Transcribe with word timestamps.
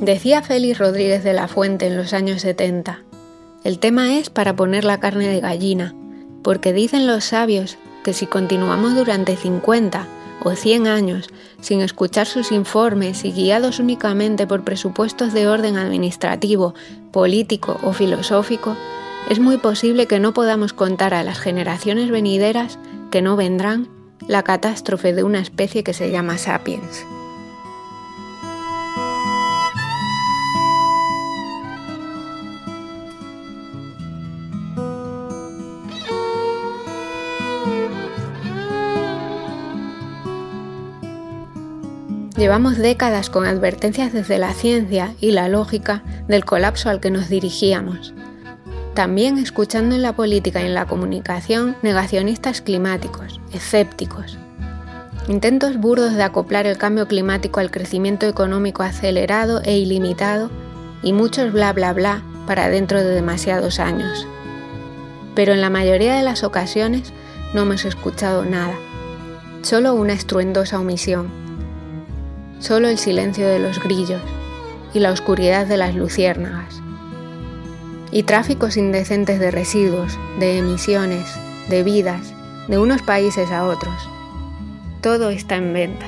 Decía 0.00 0.42
Félix 0.42 0.78
Rodríguez 0.78 1.24
de 1.24 1.32
la 1.32 1.48
Fuente 1.48 1.86
en 1.86 1.96
los 1.96 2.12
años 2.12 2.42
70, 2.42 3.02
el 3.62 3.78
tema 3.78 4.18
es 4.18 4.28
para 4.28 4.54
poner 4.54 4.84
la 4.84 5.00
carne 5.00 5.28
de 5.28 5.40
gallina, 5.40 5.94
porque 6.42 6.72
dicen 6.72 7.06
los 7.06 7.24
sabios 7.24 7.78
que 8.02 8.12
si 8.12 8.26
continuamos 8.26 8.94
durante 8.94 9.36
50 9.36 10.06
o 10.42 10.50
100 10.50 10.86
años 10.88 11.30
sin 11.60 11.80
escuchar 11.80 12.26
sus 12.26 12.52
informes 12.52 13.24
y 13.24 13.32
guiados 13.32 13.78
únicamente 13.78 14.46
por 14.46 14.64
presupuestos 14.64 15.32
de 15.32 15.46
orden 15.46 15.78
administrativo, 15.78 16.74
político 17.12 17.78
o 17.82 17.92
filosófico, 17.92 18.76
es 19.30 19.38
muy 19.38 19.56
posible 19.56 20.06
que 20.06 20.20
no 20.20 20.34
podamos 20.34 20.74
contar 20.74 21.14
a 21.14 21.22
las 21.22 21.38
generaciones 21.38 22.10
venideras 22.10 22.78
que 23.10 23.22
no 23.22 23.36
vendrán 23.36 23.88
la 24.28 24.42
catástrofe 24.42 25.14
de 25.14 25.22
una 25.22 25.40
especie 25.40 25.82
que 25.84 25.94
se 25.94 26.10
llama 26.10 26.36
sapiens. 26.36 27.06
Llevamos 42.44 42.76
décadas 42.76 43.30
con 43.30 43.46
advertencias 43.46 44.12
desde 44.12 44.36
la 44.36 44.52
ciencia 44.52 45.14
y 45.18 45.30
la 45.30 45.48
lógica 45.48 46.02
del 46.28 46.44
colapso 46.44 46.90
al 46.90 47.00
que 47.00 47.10
nos 47.10 47.30
dirigíamos. 47.30 48.12
También 48.92 49.38
escuchando 49.38 49.94
en 49.94 50.02
la 50.02 50.14
política 50.14 50.60
y 50.60 50.66
en 50.66 50.74
la 50.74 50.84
comunicación 50.84 51.74
negacionistas 51.80 52.60
climáticos, 52.60 53.40
escépticos. 53.54 54.36
Intentos 55.26 55.78
burdos 55.78 56.12
de 56.12 56.22
acoplar 56.22 56.66
el 56.66 56.76
cambio 56.76 57.08
climático 57.08 57.60
al 57.60 57.70
crecimiento 57.70 58.26
económico 58.26 58.82
acelerado 58.82 59.62
e 59.64 59.78
ilimitado 59.78 60.50
y 61.02 61.14
muchos 61.14 61.50
bla 61.50 61.72
bla 61.72 61.94
bla 61.94 62.22
para 62.46 62.68
dentro 62.68 63.02
de 63.02 63.08
demasiados 63.08 63.80
años. 63.80 64.28
Pero 65.34 65.54
en 65.54 65.62
la 65.62 65.70
mayoría 65.70 66.14
de 66.14 66.22
las 66.22 66.44
ocasiones 66.44 67.10
no 67.54 67.62
hemos 67.62 67.86
escuchado 67.86 68.44
nada, 68.44 68.74
solo 69.62 69.94
una 69.94 70.12
estruendosa 70.12 70.78
omisión 70.78 71.43
solo 72.64 72.88
el 72.88 72.96
silencio 72.96 73.46
de 73.46 73.58
los 73.58 73.78
grillos 73.78 74.22
y 74.94 75.00
la 75.00 75.12
oscuridad 75.12 75.66
de 75.66 75.76
las 75.76 75.94
luciérnagas. 75.94 76.80
Y 78.10 78.22
tráficos 78.22 78.78
indecentes 78.78 79.38
de 79.38 79.50
residuos, 79.50 80.18
de 80.40 80.58
emisiones, 80.58 81.26
de 81.68 81.82
vidas, 81.82 82.32
de 82.68 82.78
unos 82.78 83.02
países 83.02 83.50
a 83.50 83.64
otros. 83.64 83.94
Todo 85.02 85.28
está 85.28 85.56
en 85.56 85.74
venta. 85.74 86.06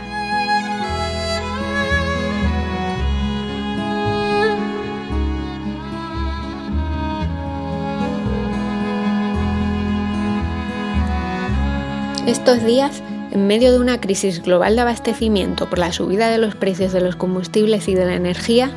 Estos 12.27 12.64
días 12.64 13.02
en 13.32 13.46
medio 13.46 13.72
de 13.72 13.78
una 13.78 14.00
crisis 14.00 14.42
global 14.42 14.77
de 14.77 14.82
abastecimiento 14.82 15.69
por 15.69 15.78
la 15.78 15.92
subida 15.92 16.28
de 16.28 16.38
los 16.38 16.55
precios 16.55 16.92
de 16.92 17.00
los 17.00 17.16
combustibles 17.16 17.88
y 17.88 17.94
de 17.94 18.06
la 18.06 18.14
energía, 18.14 18.70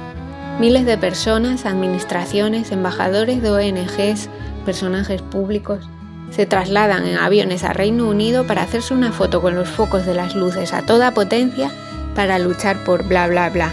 miles 0.60 0.86
de 0.86 0.98
personas, 0.98 1.66
administraciones, 1.66 2.72
embajadores 2.72 3.42
de 3.42 3.52
ONGs, 3.52 4.30
personajes 4.66 5.22
públicos, 5.22 5.88
se 6.32 6.46
trasladan 6.46 7.08
en 7.08 7.18
aviones 7.18 7.64
a 7.64 7.74
Reino 7.74 8.08
Unido 8.08 8.46
para 8.46 8.62
hacerse 8.64 8.94
una 8.94 9.12
foto 9.12 9.42
con 9.42 9.56
los 9.56 9.70
focos 9.70 10.06
de 10.06 10.14
las 10.14 10.36
luces 10.36 10.74
a 10.74 10.86
toda 10.86 11.14
potencia 11.14 11.72
para 12.16 12.40
luchar 12.40 12.84
por 12.84 13.08
bla 13.08 13.28
bla 13.28 13.50
bla, 13.50 13.72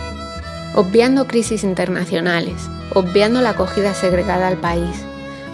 obviando 0.74 1.26
crisis 1.26 1.64
internacionales, 1.64 2.68
obviando 2.94 3.40
la 3.40 3.50
acogida 3.50 3.92
segregada 3.94 4.48
al 4.48 4.56
país, 4.56 5.04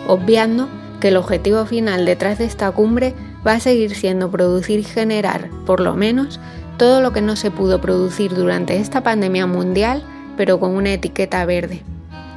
obviando 0.06 0.68
que 1.00 1.08
el 1.08 1.16
objetivo 1.16 1.64
final 1.66 2.04
detrás 2.04 2.38
de 2.38 2.44
esta 2.44 2.70
cumbre 2.70 3.14
va 3.46 3.54
a 3.54 3.60
seguir 3.60 3.94
siendo 3.94 4.30
producir 4.30 4.80
y 4.80 4.84
generar, 4.84 5.50
por 5.66 5.80
lo 5.80 5.94
menos, 5.94 6.40
todo 6.76 7.00
lo 7.00 7.12
que 7.12 7.20
no 7.20 7.36
se 7.36 7.50
pudo 7.50 7.80
producir 7.80 8.34
durante 8.34 8.76
esta 8.78 9.02
pandemia 9.02 9.46
mundial, 9.46 10.02
pero 10.36 10.58
con 10.58 10.72
una 10.72 10.92
etiqueta 10.92 11.44
verde. 11.44 11.82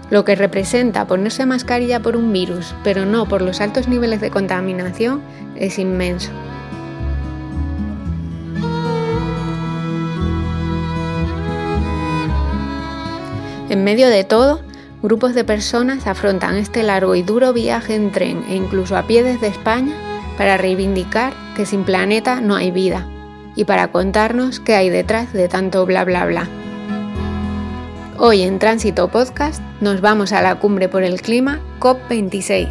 Lo 0.09 0.23
que 0.23 0.35
representa 0.35 1.07
ponerse 1.07 1.45
mascarilla 1.45 1.99
por 2.01 2.15
un 2.15 2.31
virus, 2.31 2.75
pero 2.83 3.05
no 3.05 3.27
por 3.27 3.41
los 3.41 3.59
altos 3.61 3.87
niveles 3.87 4.21
de 4.21 4.29
contaminación, 4.29 5.21
es 5.55 5.79
inmenso. 5.79 6.31
En 13.67 13.83
medio 13.83 14.07
de 14.09 14.23
todo, 14.23 14.61
grupos 15.01 15.33
de 15.33 15.43
personas 15.43 16.05
afrontan 16.05 16.55
este 16.55 16.83
largo 16.83 17.15
y 17.15 17.23
duro 17.23 17.51
viaje 17.51 17.95
en 17.95 18.11
tren 18.11 18.43
e 18.47 18.55
incluso 18.55 18.95
a 18.95 19.07
pie 19.07 19.23
desde 19.23 19.47
España 19.47 20.04
para 20.37 20.57
reivindicar 20.57 21.33
que 21.55 21.65
sin 21.65 21.83
planeta 21.83 22.41
no 22.41 22.55
hay 22.55 22.71
vida 22.71 23.07
y 23.55 23.65
para 23.65 23.89
contarnos 23.89 24.59
qué 24.59 24.75
hay 24.75 24.89
detrás 24.89 25.33
de 25.33 25.47
tanto 25.47 25.85
bla 25.85 26.03
bla 26.03 26.25
bla. 26.25 26.47
Hoy 28.17 28.43
en 28.43 28.59
Tránsito 28.59 29.09
Podcast 29.09 29.61
nos 29.81 30.01
vamos 30.01 30.31
a 30.31 30.41
la 30.41 30.55
cumbre 30.55 30.87
por 30.87 31.03
el 31.03 31.21
clima 31.21 31.59
COP26. 31.79 32.69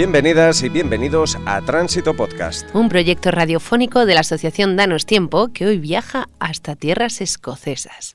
Bienvenidas 0.00 0.62
y 0.62 0.70
bienvenidos 0.70 1.36
a 1.44 1.60
Tránsito 1.60 2.16
Podcast, 2.16 2.74
un 2.74 2.88
proyecto 2.88 3.30
radiofónico 3.30 4.06
de 4.06 4.14
la 4.14 4.20
Asociación 4.20 4.74
Danos 4.74 5.04
Tiempo 5.04 5.52
que 5.52 5.66
hoy 5.66 5.78
viaja 5.78 6.26
hasta 6.38 6.74
tierras 6.74 7.20
escocesas. 7.20 8.14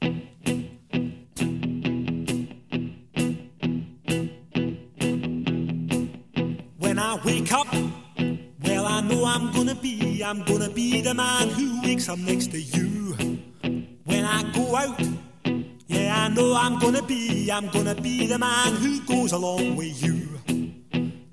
When 6.80 6.98
I 6.98 7.20
wake 7.24 7.52
up, 7.54 7.68
well 8.64 8.88
I 8.88 9.02
know 9.02 9.24
I'm 9.28 9.52
gonna 9.54 9.76
be, 9.76 10.24
I'm 10.24 10.44
gonna 10.44 10.70
be 10.70 11.04
the 11.04 11.14
man 11.14 11.50
who 11.52 11.84
wakes 11.84 12.10
up 12.10 12.18
next 12.18 12.50
to 12.50 12.58
you. 12.58 13.16
When 14.06 14.26
I 14.26 14.42
go 14.56 14.76
out, 14.76 15.00
yeah 15.88 16.26
I 16.26 16.34
know 16.34 16.56
I'm 16.56 16.80
gonna 16.80 17.04
be, 17.04 17.52
I'm 17.52 17.70
gonna 17.70 17.94
be 17.94 18.26
the 18.26 18.40
man 18.40 18.74
who 18.78 19.02
goes 19.06 19.34
along 19.34 19.76
with 19.76 20.02
you. 20.02 20.25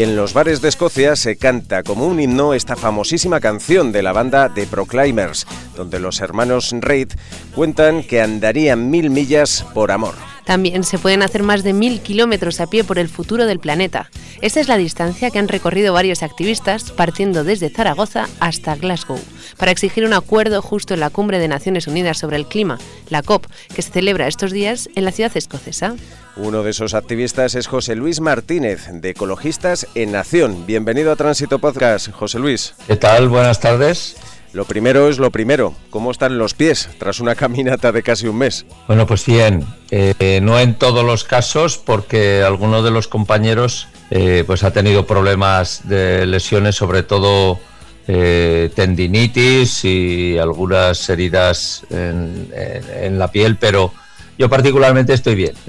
Y 0.00 0.02
en 0.02 0.16
los 0.16 0.32
bares 0.32 0.62
de 0.62 0.70
Escocia 0.70 1.14
se 1.14 1.36
canta 1.36 1.82
como 1.82 2.06
un 2.06 2.20
himno 2.20 2.54
esta 2.54 2.74
famosísima 2.74 3.38
canción 3.38 3.92
de 3.92 4.02
la 4.02 4.14
banda 4.14 4.50
The 4.54 4.66
Proclaimers, 4.66 5.46
donde 5.76 6.00
los 6.00 6.22
hermanos 6.22 6.70
Reid 6.72 7.10
cuentan 7.54 8.02
que 8.02 8.22
andarían 8.22 8.88
mil 8.88 9.10
millas 9.10 9.62
por 9.74 9.92
amor. 9.92 10.14
También 10.46 10.84
se 10.84 10.96
pueden 10.96 11.22
hacer 11.22 11.42
más 11.42 11.62
de 11.64 11.74
mil 11.74 12.00
kilómetros 12.00 12.62
a 12.62 12.66
pie 12.66 12.82
por 12.82 12.98
el 12.98 13.10
futuro 13.10 13.44
del 13.44 13.60
planeta. 13.60 14.10
Esta 14.40 14.60
es 14.60 14.68
la 14.68 14.78
distancia 14.78 15.30
que 15.30 15.38
han 15.38 15.48
recorrido 15.48 15.92
varios 15.92 16.22
activistas 16.22 16.92
partiendo 16.92 17.44
desde 17.44 17.68
Zaragoza 17.68 18.26
hasta 18.40 18.76
Glasgow 18.76 19.20
para 19.58 19.70
exigir 19.70 20.06
un 20.06 20.14
acuerdo 20.14 20.62
justo 20.62 20.94
en 20.94 21.00
la 21.00 21.10
cumbre 21.10 21.38
de 21.38 21.48
Naciones 21.48 21.86
Unidas 21.86 22.16
sobre 22.16 22.36
el 22.36 22.46
clima, 22.46 22.78
la 23.10 23.22
COP, 23.22 23.44
que 23.74 23.82
se 23.82 23.90
celebra 23.90 24.28
estos 24.28 24.50
días 24.50 24.88
en 24.94 25.04
la 25.04 25.12
ciudad 25.12 25.36
escocesa. 25.36 25.94
Uno 26.36 26.62
de 26.62 26.70
esos 26.70 26.94
activistas 26.94 27.54
es 27.54 27.66
José 27.66 27.94
Luis 27.96 28.20
Martínez, 28.20 28.86
de 28.92 29.10
Ecologistas 29.10 29.86
en 29.94 30.12
Nación. 30.12 30.64
Bienvenido 30.66 31.12
a 31.12 31.16
Tránsito 31.16 31.58
Podcast, 31.58 32.10
José 32.12 32.38
Luis. 32.38 32.74
¿Qué 32.86 32.96
tal? 32.96 33.28
Buenas 33.28 33.60
tardes. 33.60 34.16
Lo 34.52 34.64
primero 34.64 35.08
es 35.08 35.18
lo 35.18 35.30
primero. 35.30 35.74
¿Cómo 35.90 36.10
están 36.10 36.38
los 36.38 36.54
pies 36.54 36.88
tras 36.98 37.20
una 37.20 37.34
caminata 37.34 37.92
de 37.92 38.02
casi 38.02 38.26
un 38.26 38.38
mes? 38.38 38.64
Bueno, 38.86 39.06
pues 39.06 39.24
bien, 39.26 39.64
eh, 39.90 40.40
no 40.42 40.58
en 40.58 40.74
todos 40.74 41.04
los 41.04 41.24
casos, 41.24 41.78
porque 41.78 42.42
alguno 42.42 42.82
de 42.82 42.90
los 42.90 43.06
compañeros 43.06 43.88
eh, 44.10 44.42
pues 44.46 44.64
ha 44.64 44.72
tenido 44.72 45.06
problemas 45.06 45.82
de 45.88 46.26
lesiones, 46.26 46.74
sobre 46.74 47.02
todo 47.02 47.60
eh, 48.08 48.70
tendinitis 48.74 49.84
y 49.84 50.38
algunas 50.38 51.08
heridas 51.10 51.82
en, 51.90 52.48
en- 52.54 53.04
en 53.04 53.18
la 53.18 53.30
piel, 53.30 53.56
pero 53.56 53.92
yo 54.38 54.48
particularmente 54.48 55.12
estoy 55.12 55.34
bien. 55.34 55.54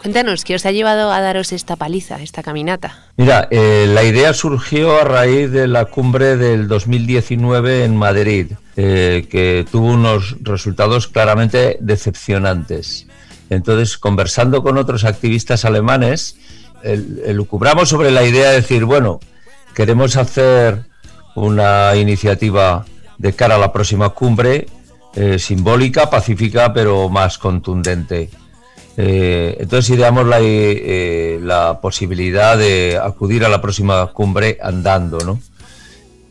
Cuéntanos, 0.00 0.44
¿qué 0.44 0.54
os 0.54 0.64
ha 0.64 0.70
llevado 0.70 1.12
a 1.12 1.20
daros 1.20 1.52
esta 1.52 1.76
paliza, 1.76 2.22
esta 2.22 2.42
caminata? 2.42 3.04
Mira, 3.18 3.48
eh, 3.50 3.84
la 3.86 4.02
idea 4.02 4.32
surgió 4.32 4.98
a 4.98 5.04
raíz 5.04 5.50
de 5.50 5.68
la 5.68 5.84
cumbre 5.84 6.38
del 6.38 6.68
2019 6.68 7.84
en 7.84 7.96
Madrid, 7.96 8.52
eh, 8.76 9.26
que 9.30 9.66
tuvo 9.70 9.88
unos 9.88 10.36
resultados 10.40 11.06
claramente 11.06 11.76
decepcionantes. 11.80 13.06
Entonces, 13.50 13.98
conversando 13.98 14.62
con 14.62 14.78
otros 14.78 15.04
activistas 15.04 15.66
alemanes, 15.66 16.36
elucubramos 16.82 17.90
sobre 17.90 18.10
la 18.10 18.24
idea 18.24 18.50
de 18.50 18.56
decir, 18.56 18.86
bueno, 18.86 19.20
queremos 19.74 20.16
hacer 20.16 20.84
una 21.34 21.94
iniciativa 21.96 22.86
de 23.18 23.34
cara 23.34 23.56
a 23.56 23.58
la 23.58 23.70
próxima 23.70 24.08
cumbre, 24.10 24.66
eh, 25.14 25.38
simbólica, 25.38 26.08
pacífica, 26.08 26.72
pero 26.72 27.10
más 27.10 27.36
contundente. 27.36 28.30
Eh, 28.96 29.56
entonces 29.60 29.90
ideamos 29.96 30.26
la, 30.26 30.38
eh, 30.40 31.38
la, 31.42 31.80
posibilidad 31.80 32.58
de 32.58 32.98
acudir 33.02 33.44
a 33.44 33.48
la 33.48 33.60
próxima 33.60 34.06
cumbre 34.08 34.58
andando. 34.62 35.18
¿no? 35.20 35.40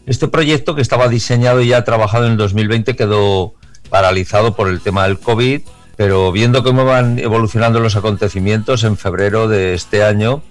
Este 0.06 0.28
proyecto 0.28 0.76
que 0.76 0.82
estaba 0.82 1.08
diseñado 1.08 1.62
y 1.62 1.70
ya 1.70 1.84
trabajado 1.84 2.26
en 2.26 2.34
el 2.34 2.38
2020 2.38 2.96
quedó 2.96 3.54
paralizado 3.90 4.56
por 4.56 4.68
el 4.68 4.82
tema 4.82 5.06
del 5.06 5.20
COVID, 5.20 5.62
pero 5.96 6.32
viendo 6.32 6.64
cómo 6.64 6.86
van 6.86 7.18
evolucionando 7.18 7.80
los 7.80 7.96
acontecimientos, 7.96 8.84
en 8.84 8.98
febrero 8.98 9.48
de 9.48 9.74
este 9.74 10.04
año 10.04 10.44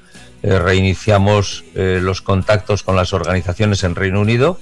eh, 0.42 0.58
reiniciamos 0.58 1.64
los 1.74 2.20
contactos 2.22 2.82
con 2.82 2.96
las 2.96 3.12
organizaciones 3.12 3.84
en 3.84 3.94
Reino 3.94 4.20
Unido 4.20 4.58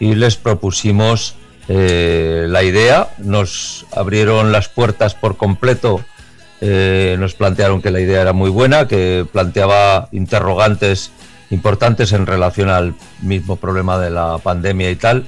y 0.00 0.14
les 0.14 0.36
propusimos 0.36 1.36
la 1.66 2.62
idea, 2.62 3.08
nos 3.16 3.86
abrieron 3.90 4.52
las 4.52 4.68
puertas 4.68 5.14
por 5.14 5.38
completo 5.38 6.04
eh, 6.66 7.16
nos 7.18 7.34
plantearon 7.34 7.82
que 7.82 7.90
la 7.90 8.00
idea 8.00 8.22
era 8.22 8.32
muy 8.32 8.48
buena, 8.48 8.88
que 8.88 9.26
planteaba 9.30 10.08
interrogantes 10.12 11.10
importantes 11.50 12.12
en 12.12 12.24
relación 12.24 12.70
al 12.70 12.94
mismo 13.20 13.56
problema 13.56 13.98
de 13.98 14.08
la 14.08 14.38
pandemia 14.38 14.90
y 14.90 14.96
tal, 14.96 15.26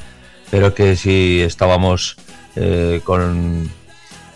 pero 0.50 0.72
que 0.72 0.96
si 0.96 1.42
estábamos 1.42 2.16
eh, 2.56 3.02
con, 3.04 3.70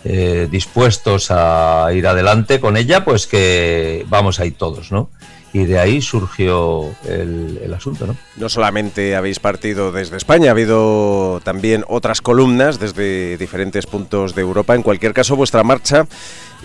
eh, 0.03 0.47
dispuestos 0.51 1.31
a 1.31 1.87
ir 1.91 2.05
adelante 2.05 2.59
con 2.59 2.77
ella, 2.77 3.03
pues 3.03 3.25
que 3.25 4.05
vamos 4.07 4.39
ahí 4.39 4.51
todos, 4.51 4.91
¿no? 4.91 5.09
y 5.53 5.65
de 5.65 5.79
ahí 5.79 6.01
surgió 6.01 6.91
el, 7.05 7.59
el, 7.63 7.73
asunto. 7.73 8.07
¿no? 8.07 8.15
no 8.37 8.47
solamente 8.47 9.15
habéis 9.15 9.39
partido 9.39 9.91
desde 9.91 10.17
España, 10.17 10.49
ha 10.49 10.51
habido 10.51 11.41
también 11.43 11.83
otras 11.87 12.21
columnas 12.21 12.79
desde 12.79 13.37
diferentes 13.37 13.85
puntos 13.85 14.33
de 14.33 14.41
Europa. 14.41 14.75
En 14.75 14.83
cualquier 14.83 15.13
caso, 15.13 15.35
vuestra 15.35 15.63
marcha 15.63 16.05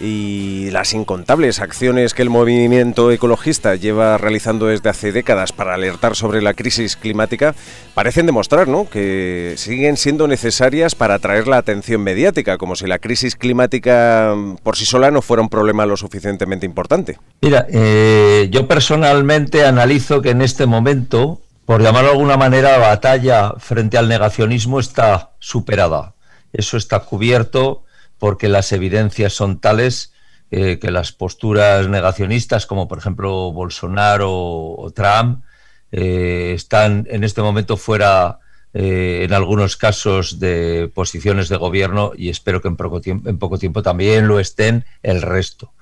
y 0.01 0.71
las 0.73 0.93
incontables 0.93 1.61
acciones 1.61 2.13
que 2.13 2.23
el 2.23 2.31
movimiento 2.31 3.11
ecologista 3.11 3.75
lleva 3.77 4.19
realizando 4.19 4.67
desde 4.67 4.91
hace 4.91 5.13
décadas 5.13 5.53
para 5.53 5.75
alertar 5.75 6.17
sobre 6.17 6.43
la 6.43 6.55
crisis 6.55 6.97
climática 6.97 7.55
parecen 7.95 8.27
demostrar 8.27 8.69
¿no? 8.69 8.89
que 8.89 9.55
siguen 9.57 9.97
siendo 9.97 10.29
necesarias 10.29 10.95
para 10.95 11.15
atraer 11.15 11.49
la 11.49 11.59
atención 11.59 12.03
mediática, 12.03 12.59
como 12.59 12.77
si 12.77 12.87
la 12.87 12.99
crisis 12.99 13.37
climática 13.37 14.35
mm, 14.37 14.57
por 14.57 14.77
sí 14.77 14.85
sola 14.85 15.11
no 15.11 15.23
fuera 15.23 15.43
un 15.43 15.49
problema 15.49 15.87
lo 15.87 15.97
suficientemente 15.97 16.67
importante. 16.67 17.19
Mira, 17.41 17.67
eh, 17.71 18.49
yo 18.51 18.69
personalmente 18.69 19.65
analizo 19.65 20.21
que 20.21 20.31
en 20.31 20.43
este 20.43 20.67
momento, 20.67 21.41
por 21.65 21.83
llamarlo 21.83 22.11
de 22.11 22.15
alguna 22.17 22.37
manera, 22.37 22.73
la 22.73 22.89
batalla 22.89 23.55
frente 23.59 23.97
al 23.97 24.09
negacionismo 24.09 24.79
está 24.79 25.33
superada. 25.39 26.15
Eso 26.53 26.77
está 26.77 27.01
cubierto 27.01 27.86
porque 28.19 28.49
las 28.49 28.73
evidencias 28.73 29.33
son 29.33 29.61
tales 29.61 30.13
eh, 30.51 30.79
que 30.79 30.93
las 30.93 31.11
posturas 31.11 31.89
negacionistas, 31.89 32.67
como 32.67 32.87
por 32.87 32.99
ejemplo 32.99 33.51
Bolsonaro 33.53 34.31
o, 34.31 34.93
Trump, 34.95 35.43
eh, 35.91 36.53
están 36.55 37.07
en 37.11 37.25
este 37.25 37.43
momento 37.43 37.77
fuera, 37.77 38.39
eh, 38.73 39.23
en 39.25 39.33
algunos 39.33 39.77
casos, 39.77 40.39
de 40.39 40.91
posiciones 40.95 41.49
de 41.49 41.57
gobierno 41.57 42.13
y 42.17 42.29
espero 42.29 42.63
que 42.63 42.69
en 42.69 42.77
poco, 42.77 43.01
tiempo, 43.01 43.83
también 43.83 44.29
lo 44.29 44.39
estén 44.39 44.85
el 45.03 45.21
resto. 45.21 45.73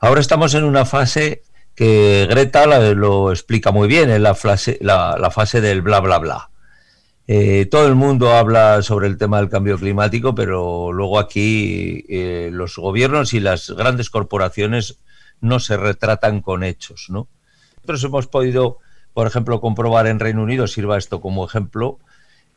Ahora 0.00 0.20
estamos 0.20 0.54
en 0.54 0.64
una 0.64 0.84
fase 0.84 1.42
que 1.76 2.26
Greta 2.28 2.66
lo 2.66 3.30
explica 3.30 3.70
muy 3.70 3.86
bien, 3.86 4.10
en 4.10 4.24
la, 4.24 4.36
la 4.80 5.30
fase 5.30 5.60
del 5.60 5.80
bla, 5.80 6.00
bla, 6.00 6.18
bla. 6.18 6.51
Eh, 7.34 7.64
todo 7.64 7.86
el 7.88 7.94
mundo 7.94 8.34
habla 8.34 8.82
sobre 8.82 9.06
el 9.06 9.16
tema 9.16 9.38
del 9.38 9.48
cambio 9.48 9.78
climático, 9.78 10.34
pero 10.34 10.92
luego 10.92 11.18
aquí 11.18 12.04
eh, 12.10 12.50
los 12.52 12.76
gobiernos 12.76 13.32
y 13.32 13.40
las 13.40 13.70
grandes 13.70 14.10
corporaciones 14.10 14.98
no 15.40 15.58
se 15.58 15.78
retratan 15.78 16.42
con 16.42 16.62
hechos. 16.62 17.06
¿no? 17.08 17.28
Nosotros 17.76 18.04
hemos 18.04 18.26
podido, 18.26 18.80
por 19.14 19.26
ejemplo, 19.26 19.62
comprobar 19.62 20.08
en 20.08 20.20
Reino 20.20 20.42
Unido, 20.42 20.66
sirva 20.66 20.98
esto 20.98 21.22
como 21.22 21.46
ejemplo, 21.46 22.00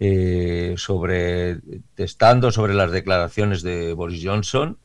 eh, 0.02 0.76
sobre 0.76 1.60
testando 1.96 2.52
sobre 2.52 2.74
las 2.74 2.92
declaraciones 2.92 3.62
de 3.62 3.94
Boris 3.94 4.22
Johnson 4.26 4.78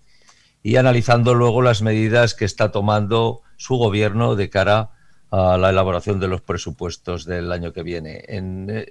y 0.62 0.76
analizando 0.76 1.34
luego 1.34 1.62
las 1.62 1.82
medidas 1.82 2.36
que 2.36 2.44
está 2.44 2.70
tomando 2.70 3.42
su 3.56 3.74
gobierno 3.74 4.36
de 4.36 4.50
cara 4.50 4.90
a 5.32 5.58
la 5.58 5.70
elaboración 5.70 6.20
de 6.20 6.28
los 6.28 6.42
presupuestos 6.42 7.24
del 7.24 7.50
año 7.50 7.72
que 7.72 7.82
viene. 7.82 8.22
En, 8.28 8.86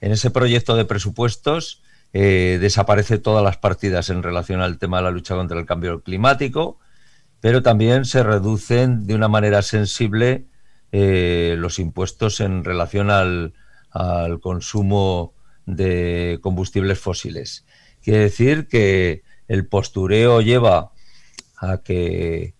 en 0.00 0.12
ese 0.12 0.30
proyecto 0.30 0.76
de 0.76 0.84
presupuestos 0.84 1.82
eh, 2.12 2.58
desaparece 2.60 3.18
todas 3.18 3.44
las 3.44 3.58
partidas 3.58 4.08
en 4.10 4.22
relación 4.22 4.60
al 4.60 4.78
tema 4.78 4.98
de 4.98 5.04
la 5.04 5.10
lucha 5.10 5.34
contra 5.34 5.58
el 5.58 5.66
cambio 5.66 6.00
climático, 6.02 6.78
pero 7.40 7.62
también 7.62 8.04
se 8.04 8.22
reducen 8.22 9.06
de 9.06 9.14
una 9.14 9.28
manera 9.28 9.62
sensible 9.62 10.46
eh, 10.90 11.56
los 11.58 11.78
impuestos 11.78 12.40
en 12.40 12.64
relación 12.64 13.10
al, 13.10 13.54
consumo 14.40 15.34
de 15.66 16.38
combustibles 16.40 17.00
fósiles. 17.00 17.64
Quiere 18.02 18.20
decir 18.20 18.68
que 18.68 19.22
el 19.48 19.66
postureo 19.66 20.40
lleva 20.40 20.92
a 21.56 21.78
que 21.78 22.54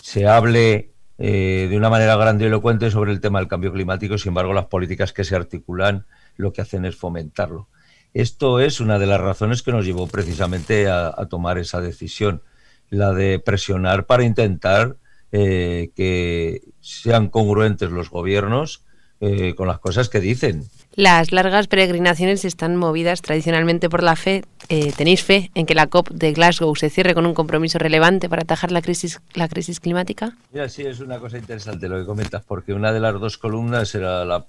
se 0.00 0.26
hable 0.26 0.92
eh, 1.18 1.66
de 1.68 1.76
una 1.76 1.90
manera 1.90 2.16
grandilocuente 2.16 2.90
sobre 2.90 3.12
el 3.12 3.20
tema 3.20 3.38
del 3.38 3.48
cambio 3.48 3.72
climático, 3.72 4.16
sin 4.16 4.30
embargo 4.30 4.54
las 4.54 4.66
políticas 4.66 5.12
que 5.12 5.24
se 5.24 5.36
articulan 5.36 6.06
lo 6.36 6.52
que 6.52 6.62
hacen 6.62 6.84
es 6.84 6.96
fomentarlo. 6.96 7.68
Esto 8.14 8.60
es 8.60 8.80
una 8.80 8.98
de 8.98 9.06
las 9.06 9.20
razones 9.20 9.62
que 9.62 9.72
nos 9.72 9.84
llevó 9.84 10.06
precisamente 10.06 10.88
a, 10.88 11.12
tomar 11.28 11.58
esa 11.58 11.80
decisión, 11.80 12.42
la 12.88 13.12
de 13.12 13.38
presionar 13.38 14.06
para 14.06 14.24
intentar 14.24 14.96
eh, 15.32 15.90
que 15.94 16.62
sean 16.80 17.28
congruentes 17.28 17.90
los 17.90 18.08
gobiernos 18.08 18.84
eh, 19.20 19.54
con 19.54 19.66
las 19.66 19.80
cosas 19.80 20.08
que 20.08 20.20
dicen. 20.20 20.64
Las 20.94 21.30
largas 21.30 21.68
peregrinaciones 21.68 22.46
están 22.46 22.76
movidas 22.76 23.20
tradicionalmente 23.20 23.90
por 23.90 24.02
la 24.02 24.16
fe. 24.16 24.44
Eh, 24.70 24.92
¿Tenéis 24.96 25.22
fe 25.22 25.50
en 25.54 25.66
que 25.66 25.74
la 25.74 25.86
COP 25.86 26.08
de 26.08 26.32
Glasgow 26.32 26.74
se 26.74 26.88
cierre 26.88 27.14
con 27.14 27.26
un 27.26 27.34
compromiso 27.34 27.78
relevante 27.78 28.30
para 28.30 28.42
atajar 28.42 28.72
la 28.72 28.80
crisis, 28.80 29.20
la 29.34 29.48
crisis 29.48 29.78
climática? 29.78 30.38
sí, 30.68 30.86
es 30.86 31.00
una 31.00 31.18
cosa 31.18 31.36
interesante 31.36 31.86
lo 31.86 31.98
que 31.98 32.06
comentas, 32.06 32.42
porque 32.44 32.72
una 32.72 32.94
de 32.94 33.00
las 33.00 33.20
dos 33.20 33.36
columnas 33.36 33.94
era 33.94 34.24
la 34.24 34.46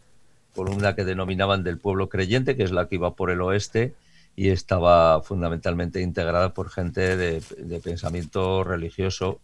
columna 0.57 0.95
que 0.95 1.05
denominaban 1.05 1.63
del 1.63 1.77
pueblo 1.77 2.09
creyente, 2.09 2.55
que 2.55 2.63
es 2.63 2.71
la 2.71 2.87
que 2.87 2.95
iba 2.95 3.15
por 3.15 3.29
el 3.29 3.41
oeste 3.41 3.93
y 4.35 4.49
estaba 4.49 5.21
fundamentalmente 5.21 6.01
integrada 6.01 6.55
por 6.55 6.71
gente 6.71 7.15
de, 7.15 7.79
pensamiento 7.83 8.63
religioso 8.63 9.39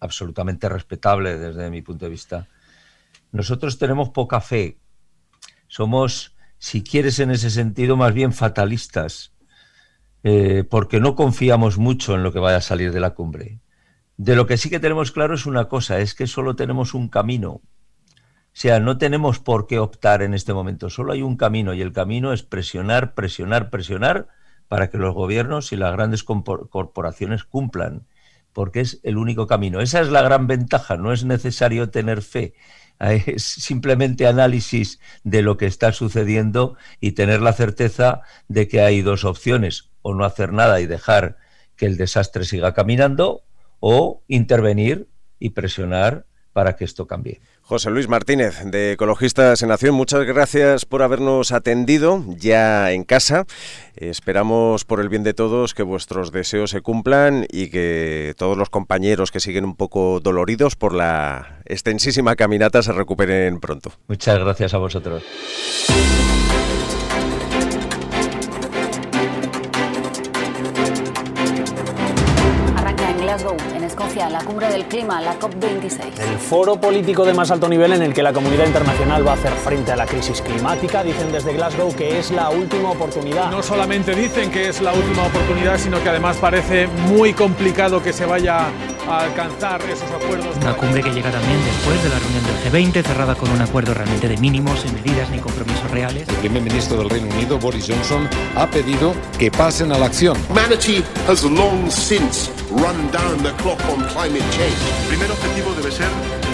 absolutamente 0.00 0.68
respetable 0.68 1.38
desde 1.38 1.70
mi 1.70 1.80
punto 1.80 2.06
de 2.06 2.10
vista. 2.10 2.48
Nosotros 3.30 3.78
tenemos 3.78 4.10
poca 4.10 4.40
fe, 4.40 4.78
somos, 5.68 6.34
si 6.58 6.82
quieres 6.82 7.20
en 7.20 7.30
ese 7.30 7.48
sentido, 7.48 7.96
más 7.96 8.12
bien 8.12 8.32
fatalistas, 8.32 9.32
eh, 10.24 10.64
porque 10.68 10.98
no 10.98 11.14
confiamos 11.14 11.78
mucho 11.78 12.16
en 12.16 12.24
lo 12.24 12.32
que 12.32 12.40
vaya 12.40 12.56
a 12.56 12.62
salir 12.62 12.92
de 12.92 13.00
la 13.00 13.10
cumbre. 13.10 13.60
De 14.16 14.34
lo 14.34 14.46
que 14.48 14.56
sí 14.56 14.70
que 14.70 14.80
tenemos 14.80 15.12
claro 15.12 15.34
es 15.34 15.46
una 15.46 15.68
cosa, 15.68 16.00
es 16.00 16.14
que 16.14 16.26
solo 16.26 16.56
tenemos 16.56 16.94
un 16.94 17.08
camino, 17.08 17.60
o 18.52 18.56
sea, 18.62 18.80
no 18.80 18.98
tenemos 18.98 19.38
por 19.38 19.66
qué 19.66 19.78
optar 19.78 20.20
en 20.20 20.34
este 20.34 20.52
momento, 20.52 20.90
solo 20.90 21.12
hay 21.12 21.22
un 21.22 21.36
camino 21.36 21.72
y 21.72 21.80
el 21.80 21.92
camino 21.92 22.34
es 22.34 22.42
presionar, 22.42 23.14
presionar, 23.14 23.70
presionar 23.70 24.28
para 24.68 24.90
que 24.90 24.98
los 24.98 25.14
gobiernos 25.14 25.72
y 25.72 25.76
las 25.76 25.92
grandes 25.92 26.22
corporaciones 26.22 27.44
cumplan, 27.44 28.06
porque 28.52 28.80
es 28.80 29.00
el 29.04 29.16
único 29.16 29.46
camino. 29.46 29.80
Esa 29.80 30.02
es 30.02 30.08
la 30.08 30.20
gran 30.20 30.46
ventaja, 30.46 30.98
no 30.98 31.14
es 31.14 31.24
necesario 31.24 31.88
tener 31.88 32.20
fe, 32.20 32.52
es 33.00 33.42
simplemente 33.42 34.26
análisis 34.26 35.00
de 35.24 35.40
lo 35.40 35.56
que 35.56 35.66
está 35.66 35.92
sucediendo 35.92 36.76
y 37.00 37.12
tener 37.12 37.40
la 37.40 37.54
certeza 37.54 38.20
de 38.48 38.68
que 38.68 38.82
hay 38.82 39.00
dos 39.00 39.24
opciones, 39.24 39.90
o 40.02 40.14
no 40.14 40.26
hacer 40.26 40.52
nada 40.52 40.80
y 40.80 40.86
dejar 40.86 41.38
que 41.74 41.86
el 41.86 41.96
desastre 41.96 42.44
siga 42.44 42.74
caminando, 42.74 43.44
o 43.80 44.22
intervenir 44.28 45.08
y 45.38 45.50
presionar 45.50 46.26
para 46.52 46.76
que 46.76 46.84
esto 46.84 47.06
cambie. 47.06 47.40
José 47.64 47.90
Luis 47.90 48.08
Martínez, 48.08 48.64
de 48.64 48.92
Ecologistas 48.92 49.62
en 49.62 49.70
Acción, 49.70 49.94
muchas 49.94 50.24
gracias 50.24 50.84
por 50.84 51.00
habernos 51.02 51.52
atendido 51.52 52.24
ya 52.26 52.90
en 52.90 53.04
casa. 53.04 53.46
Esperamos 53.94 54.84
por 54.84 55.00
el 55.00 55.08
bien 55.08 55.22
de 55.22 55.32
todos 55.32 55.72
que 55.72 55.84
vuestros 55.84 56.32
deseos 56.32 56.70
se 56.70 56.80
cumplan 56.80 57.46
y 57.50 57.70
que 57.70 58.34
todos 58.36 58.58
los 58.58 58.68
compañeros 58.68 59.30
que 59.30 59.40
siguen 59.40 59.64
un 59.64 59.76
poco 59.76 60.20
doloridos 60.20 60.74
por 60.74 60.92
la 60.92 61.60
extensísima 61.64 62.34
caminata 62.34 62.82
se 62.82 62.92
recuperen 62.92 63.60
pronto. 63.60 63.92
Muchas 64.08 64.38
gracias 64.38 64.74
a 64.74 64.78
vosotros. 64.78 65.22
La 74.28 74.44
cumbre 74.44 74.68
del 74.68 74.86
clima, 74.86 75.20
la 75.20 75.38
COP26. 75.38 76.18
El 76.18 76.38
foro 76.38 76.80
político 76.80 77.24
de 77.24 77.34
más 77.34 77.50
alto 77.50 77.68
nivel 77.68 77.92
en 77.92 78.02
el 78.02 78.14
que 78.14 78.22
la 78.22 78.32
comunidad 78.32 78.66
internacional 78.66 79.26
va 79.26 79.32
a 79.32 79.34
hacer 79.34 79.52
frente 79.52 79.92
a 79.92 79.96
la 79.96 80.06
crisis 80.06 80.40
climática. 80.40 81.02
Dicen 81.02 81.32
desde 81.32 81.52
Glasgow 81.52 81.94
que 81.94 82.18
es 82.18 82.30
la 82.30 82.50
última 82.50 82.90
oportunidad. 82.90 83.50
No 83.50 83.62
solamente 83.62 84.14
dicen 84.14 84.50
que 84.50 84.68
es 84.68 84.80
la 84.80 84.92
última 84.92 85.26
oportunidad, 85.26 85.78
sino 85.78 86.02
que 86.02 86.08
además 86.08 86.36
parece 86.36 86.86
muy 86.86 87.32
complicado 87.32 88.02
que 88.02 88.12
se 88.12 88.26
vaya 88.26 88.66
a 89.08 89.20
alcanzar 89.20 89.80
esos 89.82 90.10
acuerdos. 90.10 90.56
Una 90.56 90.74
cumbre 90.74 91.02
que 91.02 91.10
llega 91.10 91.30
también 91.30 91.58
después 91.64 92.02
de 92.02 92.08
la 92.08 92.18
reunión 92.18 92.44
del 92.44 92.92
G20, 92.92 93.02
cerrada 93.04 93.34
con 93.34 93.50
un 93.50 93.60
acuerdo 93.60 93.94
realmente 93.94 94.28
de 94.28 94.36
mínimos, 94.36 94.80
sin 94.80 94.94
medidas 94.94 95.30
ni 95.30 95.38
compromisos 95.38 95.90
reales. 95.90 96.28
El 96.28 96.36
primer 96.36 96.62
ministro 96.62 96.96
del 96.98 97.10
Reino 97.10 97.28
Unido, 97.34 97.58
Boris 97.58 97.86
Johnson, 97.88 98.28
ha 98.56 98.66
pedido 98.68 99.14
que 99.38 99.50
pasen 99.50 99.92
a 99.92 99.98
la 99.98 100.06
acción. 100.06 100.36
Humanity 100.48 101.02
has 101.28 101.42
long 101.44 101.90
since 101.90 102.50
run 102.76 103.10
down 103.10 103.42
the 103.42 103.52
clock 103.62 103.80
on 103.90 104.00
climate 104.08 104.44
change. 104.50 104.76
El 105.02 105.08
primer 105.08 105.30
objetivo 105.30 105.72
debe 105.74 105.90
ser 105.90 106.08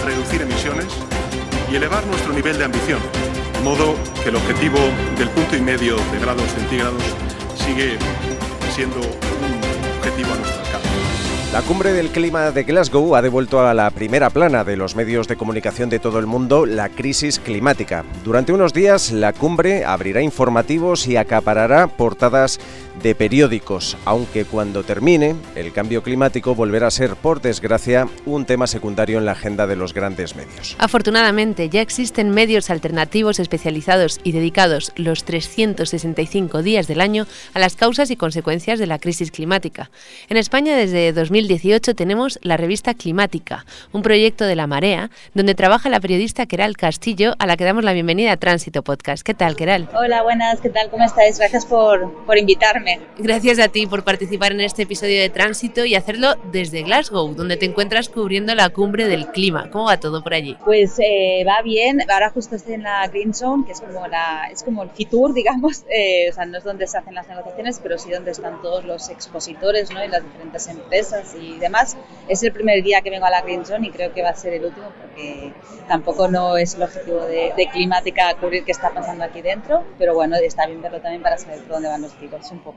reducir 0.05 0.41
emisiones 0.41 0.87
y 1.71 1.75
elevar 1.75 2.05
nuestro 2.07 2.33
nivel 2.33 2.57
de 2.57 2.65
ambición, 2.65 2.99
de 3.53 3.59
modo 3.61 3.95
que 4.23 4.29
el 4.29 4.35
objetivo 4.35 4.79
del 5.17 5.29
punto 5.29 5.55
y 5.55 5.61
medio 5.61 5.95
de 5.95 6.19
grados 6.19 6.49
centígrados 6.51 7.03
sigue 7.55 7.97
siendo 8.73 8.97
un 8.97 9.97
objetivo 9.97 10.33
a 10.33 10.37
nuestro 10.37 10.59
alcance. 10.59 10.89
La 11.53 11.63
cumbre 11.63 11.93
del 11.93 12.09
clima 12.09 12.51
de 12.51 12.63
Glasgow 12.63 13.15
ha 13.15 13.23
devuelto 13.23 13.65
a 13.65 13.73
la 13.73 13.89
primera 13.89 14.29
plana 14.29 14.63
de 14.63 14.77
los 14.77 14.95
medios 14.95 15.27
de 15.27 15.35
comunicación 15.35 15.89
de 15.89 15.97
todo 15.97 16.19
el 16.19 16.27
mundo 16.27 16.67
la 16.67 16.89
crisis 16.89 17.39
climática. 17.39 18.05
Durante 18.23 18.53
unos 18.53 18.71
días 18.71 19.11
la 19.11 19.33
cumbre 19.33 19.83
abrirá 19.83 20.21
informativos 20.21 21.07
y 21.07 21.17
acaparará 21.17 21.87
portadas 21.87 22.59
de 23.01 23.15
periódicos, 23.15 23.97
aunque 24.05 24.45
cuando 24.45 24.83
termine 24.83 25.35
el 25.55 25.71
cambio 25.71 26.03
climático 26.03 26.55
volverá 26.55 26.87
a 26.87 26.91
ser, 26.91 27.15
por 27.15 27.41
desgracia, 27.41 28.07
un 28.25 28.45
tema 28.45 28.67
secundario 28.67 29.17
en 29.17 29.25
la 29.25 29.33
agenda 29.33 29.67
de 29.67 29.75
los 29.75 29.93
grandes 29.93 30.35
medios. 30.35 30.75
Afortunadamente, 30.79 31.69
ya 31.69 31.81
existen 31.81 32.29
medios 32.31 32.69
alternativos 32.69 33.39
especializados 33.39 34.19
y 34.23 34.31
dedicados 34.31 34.91
los 34.95 35.23
365 35.23 36.61
días 36.61 36.87
del 36.87 37.01
año 37.01 37.25
a 37.53 37.59
las 37.59 37.75
causas 37.75 38.11
y 38.11 38.15
consecuencias 38.15 38.79
de 38.79 38.87
la 38.87 38.99
crisis 38.99 39.31
climática. 39.31 39.89
En 40.27 40.37
España, 40.37 40.75
desde 40.75 41.13
2018, 41.13 41.95
tenemos 41.95 42.39
la 42.41 42.57
revista 42.57 42.93
Climática, 42.93 43.65
un 43.91 44.01
proyecto 44.01 44.45
de 44.45 44.55
la 44.55 44.67
Marea, 44.67 45.09
donde 45.33 45.55
trabaja 45.55 45.89
la 45.89 45.99
periodista 45.99 46.45
Keral 46.45 46.75
Castillo, 46.75 47.35
a 47.39 47.45
la 47.45 47.57
que 47.57 47.63
damos 47.63 47.83
la 47.83 47.93
bienvenida 47.93 48.31
a 48.31 48.37
Tránsito 48.37 48.83
Podcast. 48.83 49.23
¿Qué 49.23 49.33
tal, 49.33 49.55
Keral? 49.55 49.89
Hola, 49.93 50.23
buenas, 50.23 50.59
¿qué 50.61 50.69
tal? 50.69 50.89
¿Cómo 50.89 51.05
estáis? 51.05 51.37
Gracias 51.37 51.65
por, 51.65 52.25
por 52.25 52.37
invitarme. 52.37 52.88
Gracias 53.17 53.59
a 53.59 53.67
ti 53.67 53.85
por 53.87 54.03
participar 54.03 54.51
en 54.51 54.61
este 54.61 54.83
episodio 54.83 55.21
de 55.21 55.29
Tránsito 55.29 55.85
y 55.85 55.95
hacerlo 55.95 56.35
desde 56.51 56.83
Glasgow, 56.83 57.33
donde 57.33 57.57
te 57.57 57.65
encuentras 57.65 58.09
cubriendo 58.09 58.55
la 58.55 58.69
cumbre 58.69 59.07
del 59.07 59.27
clima. 59.27 59.69
¿Cómo 59.71 59.85
va 59.85 59.99
todo 59.99 60.23
por 60.23 60.33
allí? 60.33 60.57
Pues 60.63 60.95
eh, 60.99 61.43
va 61.47 61.61
bien. 61.61 61.99
Ahora 62.09 62.29
justo 62.29 62.55
estoy 62.55 62.75
en 62.75 62.83
la 62.83 63.07
Green 63.07 63.33
Zone, 63.33 63.65
que 63.65 63.73
es 63.73 63.81
como, 63.81 64.07
la, 64.07 64.49
es 64.51 64.63
como 64.63 64.83
el 64.83 64.89
Fitur, 64.89 65.33
digamos. 65.33 65.83
Eh, 65.99 66.29
o 66.29 66.33
sea, 66.33 66.45
no 66.45 66.57
es 66.57 66.63
donde 66.63 66.85
se 66.87 66.97
hacen 66.97 67.15
las 67.15 67.27
negociaciones, 67.27 67.79
pero 67.81 67.97
sí 67.97 68.11
donde 68.11 68.31
están 68.31 68.61
todos 68.61 68.85
los 68.85 69.09
expositores 69.09 69.91
¿no? 69.91 70.03
y 70.03 70.07
las 70.07 70.23
diferentes 70.23 70.67
empresas 70.67 71.35
y 71.39 71.57
demás. 71.57 71.97
Es 72.27 72.43
el 72.43 72.53
primer 72.53 72.83
día 72.83 73.01
que 73.01 73.09
vengo 73.09 73.25
a 73.25 73.29
la 73.29 73.41
Green 73.41 73.65
Zone 73.65 73.87
y 73.87 73.91
creo 73.91 74.13
que 74.13 74.21
va 74.21 74.29
a 74.29 74.35
ser 74.35 74.53
el 74.53 74.65
último 74.65 74.91
porque 75.01 75.51
tampoco 75.87 76.27
no 76.27 76.57
es 76.57 76.75
el 76.75 76.83
objetivo 76.83 77.25
de, 77.25 77.53
de 77.57 77.69
climática 77.69 78.35
cubrir 78.39 78.63
qué 78.63 78.71
está 78.71 78.91
pasando 78.91 79.23
aquí 79.23 79.41
dentro, 79.41 79.83
pero 79.97 80.13
bueno, 80.13 80.35
está 80.37 80.67
bien 80.67 80.81
verlo 80.81 81.01
también 81.01 81.21
para 81.21 81.37
saber 81.37 81.59
por 81.59 81.69
dónde 81.69 81.89
van 81.89 82.01
los 82.01 82.13
tiros 82.13 82.51
un 82.51 82.59
poco. 82.59 82.68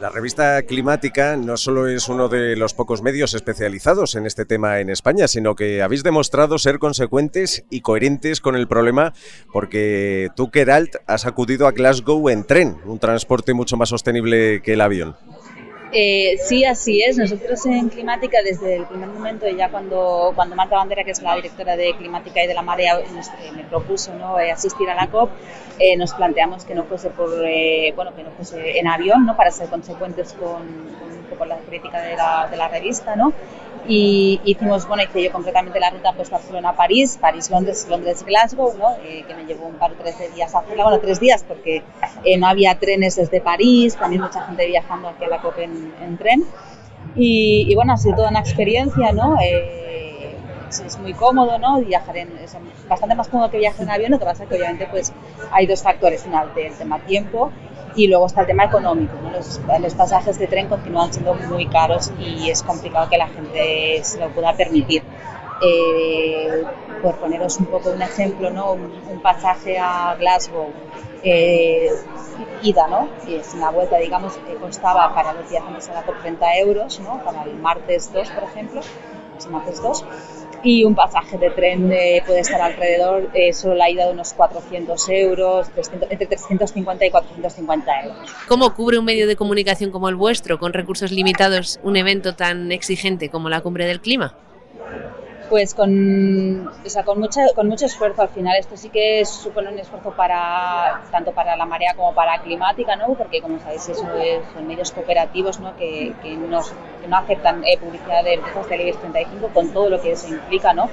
La 0.00 0.10
revista 0.10 0.60
Climática 0.62 1.36
no 1.36 1.56
solo 1.56 1.86
es 1.86 2.08
uno 2.08 2.28
de 2.28 2.56
los 2.56 2.74
pocos 2.74 3.00
medios 3.00 3.32
especializados 3.32 4.16
en 4.16 4.26
este 4.26 4.44
tema 4.44 4.80
en 4.80 4.90
España, 4.90 5.28
sino 5.28 5.54
que 5.54 5.82
habéis 5.82 6.02
demostrado 6.02 6.58
ser 6.58 6.78
consecuentes 6.78 7.64
y 7.70 7.80
coherentes 7.80 8.40
con 8.40 8.56
el 8.56 8.66
problema, 8.66 9.14
porque 9.52 10.30
tú, 10.34 10.50
Keralt, 10.50 10.96
has 11.06 11.26
acudido 11.26 11.66
a 11.66 11.72
Glasgow 11.72 12.28
en 12.28 12.44
tren, 12.44 12.76
un 12.84 12.98
transporte 12.98 13.54
mucho 13.54 13.76
más 13.76 13.88
sostenible 13.88 14.60
que 14.62 14.72
el 14.72 14.80
avión. 14.80 15.16
Eh, 15.96 16.36
sí, 16.38 16.64
así 16.64 17.02
es. 17.02 17.16
Nosotros 17.16 17.64
en 17.66 17.88
Climática, 17.88 18.38
desde 18.42 18.74
el 18.76 18.86
primer 18.86 19.08
momento, 19.08 19.48
ya 19.48 19.70
cuando, 19.70 20.32
cuando 20.34 20.56
Marta 20.56 20.76
Bandera, 20.76 21.04
que 21.04 21.12
es 21.12 21.22
la 21.22 21.36
directora 21.36 21.76
de 21.76 21.94
Climática 21.94 22.42
y 22.42 22.48
de 22.48 22.54
la 22.54 22.62
Marea, 22.62 22.98
me 23.54 23.62
propuso 23.62 24.12
¿no? 24.14 24.40
Eh, 24.40 24.50
asistir 24.50 24.90
a 24.90 24.96
la 24.96 25.06
COP, 25.06 25.30
eh, 25.78 25.96
nos 25.96 26.12
planteamos 26.14 26.64
que 26.64 26.74
no 26.74 26.84
fuese 26.84 27.10
por 27.10 27.30
eh, 27.44 27.92
bueno 27.96 28.14
que 28.14 28.22
no 28.22 28.30
fuese 28.30 28.78
en 28.78 28.86
avión 28.86 29.26
no 29.26 29.36
para 29.36 29.50
ser 29.50 29.68
consecuentes 29.68 30.32
con, 30.34 30.62
con, 31.36 31.48
la 31.48 31.58
crítica 31.58 32.00
de 32.00 32.16
la, 32.16 32.46
de 32.48 32.56
la 32.56 32.68
revista 32.68 33.16
no 33.16 33.32
y 33.86 34.40
hicimos 34.44 34.86
bueno 34.88 35.02
hice 35.02 35.22
yo 35.22 35.32
concretamente 35.32 35.78
la 35.78 35.90
ruta 35.90 36.12
pues 36.12 36.30
Barcelona 36.30 36.74
París 36.74 37.18
París 37.20 37.50
Londres 37.50 37.86
Londres 37.88 38.24
Glasgow 38.24 38.74
no 38.78 38.96
eh, 39.02 39.24
que 39.26 39.34
me 39.34 39.44
llevó 39.44 39.66
un 39.66 39.76
par 39.76 39.92
o 39.92 39.94
tres 39.94 40.18
de 40.18 40.30
días 40.30 40.54
hacerla. 40.54 40.84
Bueno 40.84 41.00
tres 41.00 41.20
días 41.20 41.44
porque 41.46 41.82
eh, 42.24 42.38
no 42.38 42.46
había 42.46 42.78
trenes 42.78 43.16
desde 43.16 43.40
París 43.40 43.96
también 43.96 44.22
mucha 44.22 44.42
gente 44.46 44.66
viajando 44.66 45.08
hacia 45.08 45.28
la 45.28 45.40
COP 45.40 45.58
en, 45.58 45.94
en 46.02 46.16
tren. 46.18 46.44
Y, 47.16 47.66
y, 47.68 47.74
bueno 47.74 47.92
ha 47.92 47.96
sido 47.96 48.16
toda 48.16 48.30
una 48.30 48.40
experiencia 48.40 49.12
no 49.12 49.36
eh, 49.40 49.93
es 50.80 50.98
muy 50.98 51.14
cómodo, 51.14 51.58
¿no? 51.58 51.80
Viajar 51.80 52.16
en, 52.16 52.36
es 52.38 52.56
bastante 52.88 53.14
más 53.14 53.28
cómodo 53.28 53.50
que 53.50 53.58
viajar 53.58 53.82
en 53.82 53.90
avión, 53.90 54.10
lo 54.12 54.18
que 54.18 54.24
pasa 54.24 54.44
es 54.44 54.48
que 54.48 54.56
obviamente 54.56 54.86
pues 54.90 55.12
hay 55.50 55.66
dos 55.66 55.82
factores, 55.82 56.24
uno 56.26 56.42
el 56.56 56.74
tema 56.74 56.98
tiempo 57.00 57.50
y 57.96 58.08
luego 58.08 58.26
está 58.26 58.42
el 58.42 58.48
tema 58.48 58.64
económico, 58.64 59.14
¿no? 59.22 59.30
los, 59.30 59.60
los, 59.80 59.94
pasajes 59.94 60.38
de 60.38 60.48
tren 60.48 60.68
continúan 60.68 61.12
siendo 61.12 61.34
muy 61.34 61.66
caros 61.66 62.12
y 62.18 62.50
es 62.50 62.62
complicado 62.62 63.08
que 63.08 63.18
la 63.18 63.28
gente 63.28 64.00
se 64.02 64.18
lo 64.18 64.30
pueda 64.30 64.52
permitir. 64.54 65.02
Eh, 65.62 66.64
por 67.00 67.16
poneros 67.16 67.58
un 67.58 67.66
poco 67.66 67.90
un 67.90 68.02
ejemplo, 68.02 68.50
¿no? 68.50 68.72
un, 68.72 68.92
un 69.08 69.20
pasaje 69.20 69.78
a 69.78 70.16
Glasgow, 70.18 70.72
eh, 71.22 71.90
ida, 72.62 72.86
¿no? 72.88 73.08
Es 73.26 73.54
una 73.54 73.70
vuelta, 73.70 73.96
digamos, 73.98 74.36
que 74.36 74.54
costaba 74.56 75.14
para 75.14 75.32
los 75.32 75.48
días 75.48 75.62
antes 75.66 75.88
a 75.88 75.94
la 75.94 76.02
COP 76.02 76.20
30 76.20 76.58
euros, 76.58 77.00
¿no? 77.00 77.22
Para 77.24 77.44
el 77.44 77.54
martes 77.56 78.12
2, 78.12 78.30
por 78.30 78.44
ejemplo, 78.44 78.80
el 79.44 79.50
martes 79.50 79.82
2 79.82 80.04
y 80.64 80.84
un 80.84 80.94
pasaje 80.94 81.38
de 81.38 81.50
tren 81.50 81.92
puede 82.26 82.40
estar 82.40 82.60
alrededor, 82.60 83.30
eh, 83.34 83.52
solo 83.52 83.74
la 83.74 83.90
ida 83.90 84.06
de 84.06 84.12
unos 84.12 84.32
400 84.32 85.08
euros, 85.10 85.68
300, 85.70 86.10
entre 86.10 86.26
350 86.26 87.06
y 87.06 87.10
450 87.10 88.02
euros. 88.02 88.30
¿Cómo 88.48 88.74
cubre 88.74 88.98
un 88.98 89.04
medio 89.04 89.26
de 89.26 89.36
comunicación 89.36 89.90
como 89.90 90.08
el 90.08 90.16
vuestro, 90.16 90.58
con 90.58 90.72
recursos 90.72 91.12
limitados, 91.12 91.78
un 91.82 91.96
evento 91.96 92.34
tan 92.34 92.72
exigente 92.72 93.28
como 93.28 93.48
la 93.48 93.60
Cumbre 93.60 93.86
del 93.86 94.00
Clima? 94.00 94.34
Pues 95.48 95.74
con, 95.74 96.66
o 96.66 96.88
sea, 96.88 97.04
con, 97.04 97.20
mucha, 97.20 97.42
con 97.54 97.68
mucho 97.68 97.86
esfuerzo 97.86 98.22
al 98.22 98.28
final. 98.30 98.56
Esto 98.58 98.76
sí 98.76 98.88
que 98.88 99.24
supone 99.24 99.70
un 99.70 99.78
esfuerzo 99.78 100.10
para 100.12 101.02
tanto 101.10 101.32
para 101.32 101.56
la 101.56 101.66
marea 101.66 101.94
como 101.94 102.14
para 102.14 102.40
climática, 102.40 102.96
¿no? 102.96 103.14
Porque 103.14 103.42
como 103.42 103.58
sabéis 103.60 103.88
eso 103.88 104.06
es, 104.14 104.40
son 104.54 104.66
medios 104.66 104.90
cooperativos, 104.92 105.60
¿no? 105.60 105.76
Que, 105.76 106.14
que 106.22 106.36
no 106.36 107.16
aceptan 107.16 107.62
eh, 107.64 107.76
publicidad 107.78 108.24
de 108.24 108.34
empresas 108.34 108.68
del 108.68 108.80
IBEX 108.80 108.98
35 109.00 109.48
con 109.52 109.72
todo 109.72 109.90
lo 109.90 110.00
que 110.00 110.12
eso 110.12 110.28
implica, 110.28 110.72
¿no? 110.72 110.88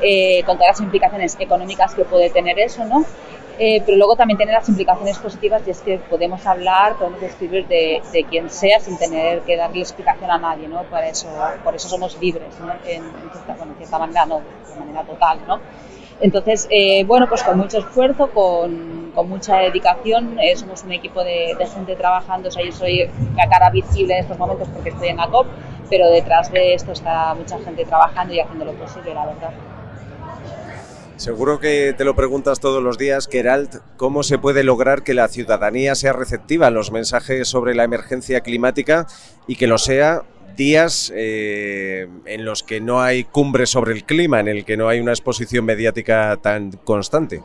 Eh, 0.00 0.44
con 0.46 0.56
todas 0.56 0.78
las 0.78 0.80
implicaciones 0.80 1.36
económicas 1.40 1.94
que 1.94 2.04
puede 2.04 2.30
tener 2.30 2.58
eso, 2.60 2.84
¿no? 2.84 3.04
Eh, 3.60 3.82
pero 3.84 3.98
luego 3.98 4.14
también 4.14 4.36
tiene 4.36 4.52
las 4.52 4.68
implicaciones 4.68 5.18
positivas 5.18 5.62
y 5.66 5.70
es 5.70 5.80
que 5.80 5.98
podemos 5.98 6.46
hablar, 6.46 6.94
podemos 6.96 7.20
escribir 7.22 7.66
de, 7.66 8.00
de, 8.12 8.24
quien 8.24 8.48
sea 8.50 8.78
sin 8.78 8.96
tener 8.96 9.40
que 9.40 9.56
darle 9.56 9.80
explicación 9.80 10.30
a 10.30 10.38
nadie, 10.38 10.68
¿no? 10.68 10.84
Por 10.84 11.02
eso, 11.02 11.26
por 11.64 11.74
eso 11.74 11.88
somos 11.88 12.16
libres, 12.20 12.54
¿no? 12.60 12.72
En, 12.86 13.02
cierta, 13.32 13.56
bueno, 13.58 13.74
manera, 13.98 14.26
no, 14.26 14.42
de 14.68 14.78
manera 14.78 15.02
total, 15.02 15.40
¿no? 15.48 15.58
Entonces, 16.20 16.68
eh, 16.70 17.02
bueno, 17.04 17.28
pues 17.28 17.42
con 17.42 17.58
mucho 17.58 17.78
esfuerzo, 17.78 18.30
con, 18.30 19.10
con 19.12 19.28
mucha 19.28 19.56
dedicación, 19.56 20.38
eh, 20.38 20.56
somos 20.56 20.84
un 20.84 20.92
equipo 20.92 21.24
de, 21.24 21.56
de, 21.58 21.66
gente 21.66 21.96
trabajando, 21.96 22.48
o 22.48 22.52
sea, 22.52 22.64
yo 22.64 22.70
soy 22.70 23.10
la 23.36 23.48
cara 23.48 23.70
visible 23.70 24.14
en 24.14 24.20
estos 24.20 24.38
momentos 24.38 24.68
porque 24.68 24.90
estoy 24.90 25.08
en 25.08 25.16
la 25.16 25.26
COP, 25.26 25.48
pero 25.90 26.08
detrás 26.10 26.52
de 26.52 26.74
esto 26.74 26.92
está 26.92 27.34
mucha 27.34 27.58
gente 27.58 27.84
trabajando 27.84 28.34
y 28.34 28.40
haciendo 28.40 28.64
lo 28.64 28.72
posible, 28.74 29.14
la 29.14 29.26
verdad. 29.26 29.50
Seguro 31.18 31.58
que 31.58 31.96
te 31.98 32.04
lo 32.04 32.14
preguntas 32.14 32.60
todos 32.60 32.80
los 32.80 32.96
días, 32.96 33.26
Keralt, 33.26 33.74
¿cómo 33.96 34.22
se 34.22 34.38
puede 34.38 34.62
lograr 34.62 35.02
que 35.02 35.14
la 35.14 35.26
ciudadanía 35.26 35.96
sea 35.96 36.12
receptiva 36.12 36.68
a 36.68 36.70
los 36.70 36.92
mensajes 36.92 37.48
sobre 37.48 37.74
la 37.74 37.82
emergencia 37.82 38.40
climática 38.40 39.08
y 39.48 39.56
que 39.56 39.66
lo 39.66 39.78
sea 39.78 40.22
días 40.56 41.12
en 41.14 42.44
los 42.44 42.62
que 42.62 42.80
no 42.80 43.02
hay 43.02 43.24
cumbre 43.24 43.66
sobre 43.66 43.94
el 43.94 44.04
clima, 44.04 44.38
en 44.38 44.46
el 44.46 44.64
que 44.64 44.76
no 44.76 44.88
hay 44.88 45.00
una 45.00 45.10
exposición 45.10 45.64
mediática 45.64 46.38
tan 46.40 46.70
constante. 46.70 47.42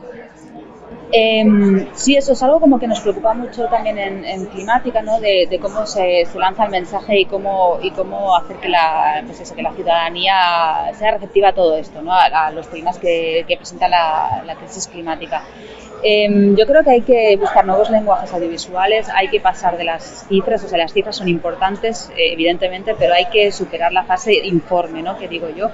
Eh, 1.12 1.86
sí, 1.94 2.16
eso 2.16 2.32
es 2.32 2.42
algo 2.42 2.60
como 2.60 2.78
que 2.78 2.86
nos 2.86 3.00
preocupa 3.00 3.34
mucho 3.34 3.66
también 3.66 3.98
en, 3.98 4.46
climática, 4.46 5.02
¿no? 5.02 5.20
De, 5.20 5.58
cómo 5.60 5.86
se, 5.86 6.26
lanza 6.34 6.64
el 6.64 6.70
mensaje 6.70 7.20
y 7.20 7.24
cómo, 7.26 7.78
y 7.82 7.90
cómo 7.90 8.34
hacer 8.36 8.56
que 8.56 8.68
la, 8.68 9.22
pues 9.26 9.52
que 9.52 9.62
la 9.62 9.72
ciudadanía 9.72 10.92
sea 10.98 11.12
receptiva 11.12 11.48
a 11.48 11.52
todo 11.52 11.76
esto, 11.76 12.02
¿no? 12.02 12.12
a, 12.12 12.50
los 12.50 12.68
temas 12.68 12.98
que, 12.98 13.44
presenta 13.56 13.88
la, 13.88 14.56
crisis 14.58 14.88
climática. 14.88 15.44
Em, 16.02 16.54
yo 16.56 16.66
creo 16.66 16.82
que 16.82 16.90
hay 16.90 17.00
que 17.00 17.36
buscar 17.38 17.64
nuevos 17.64 17.88
lenguajes 17.90 18.32
audiovisuales, 18.32 19.08
hay 19.08 19.28
que 19.28 19.40
pasar 19.40 19.78
de 19.78 19.84
las 19.84 20.26
cifras, 20.28 20.62
o 20.62 20.68
sea, 20.68 20.78
las 20.78 20.92
cifras 20.92 21.16
son 21.16 21.28
importantes, 21.28 22.10
eh, 22.10 22.32
evidentemente, 22.32 22.94
pero 22.98 23.14
hay 23.14 23.26
que 23.26 23.50
superar 23.52 23.92
la 23.92 24.04
fase 24.04 24.34
informe, 24.34 25.02
¿no? 25.02 25.16
Que 25.16 25.28
digo 25.28 25.48
yo. 25.48 25.70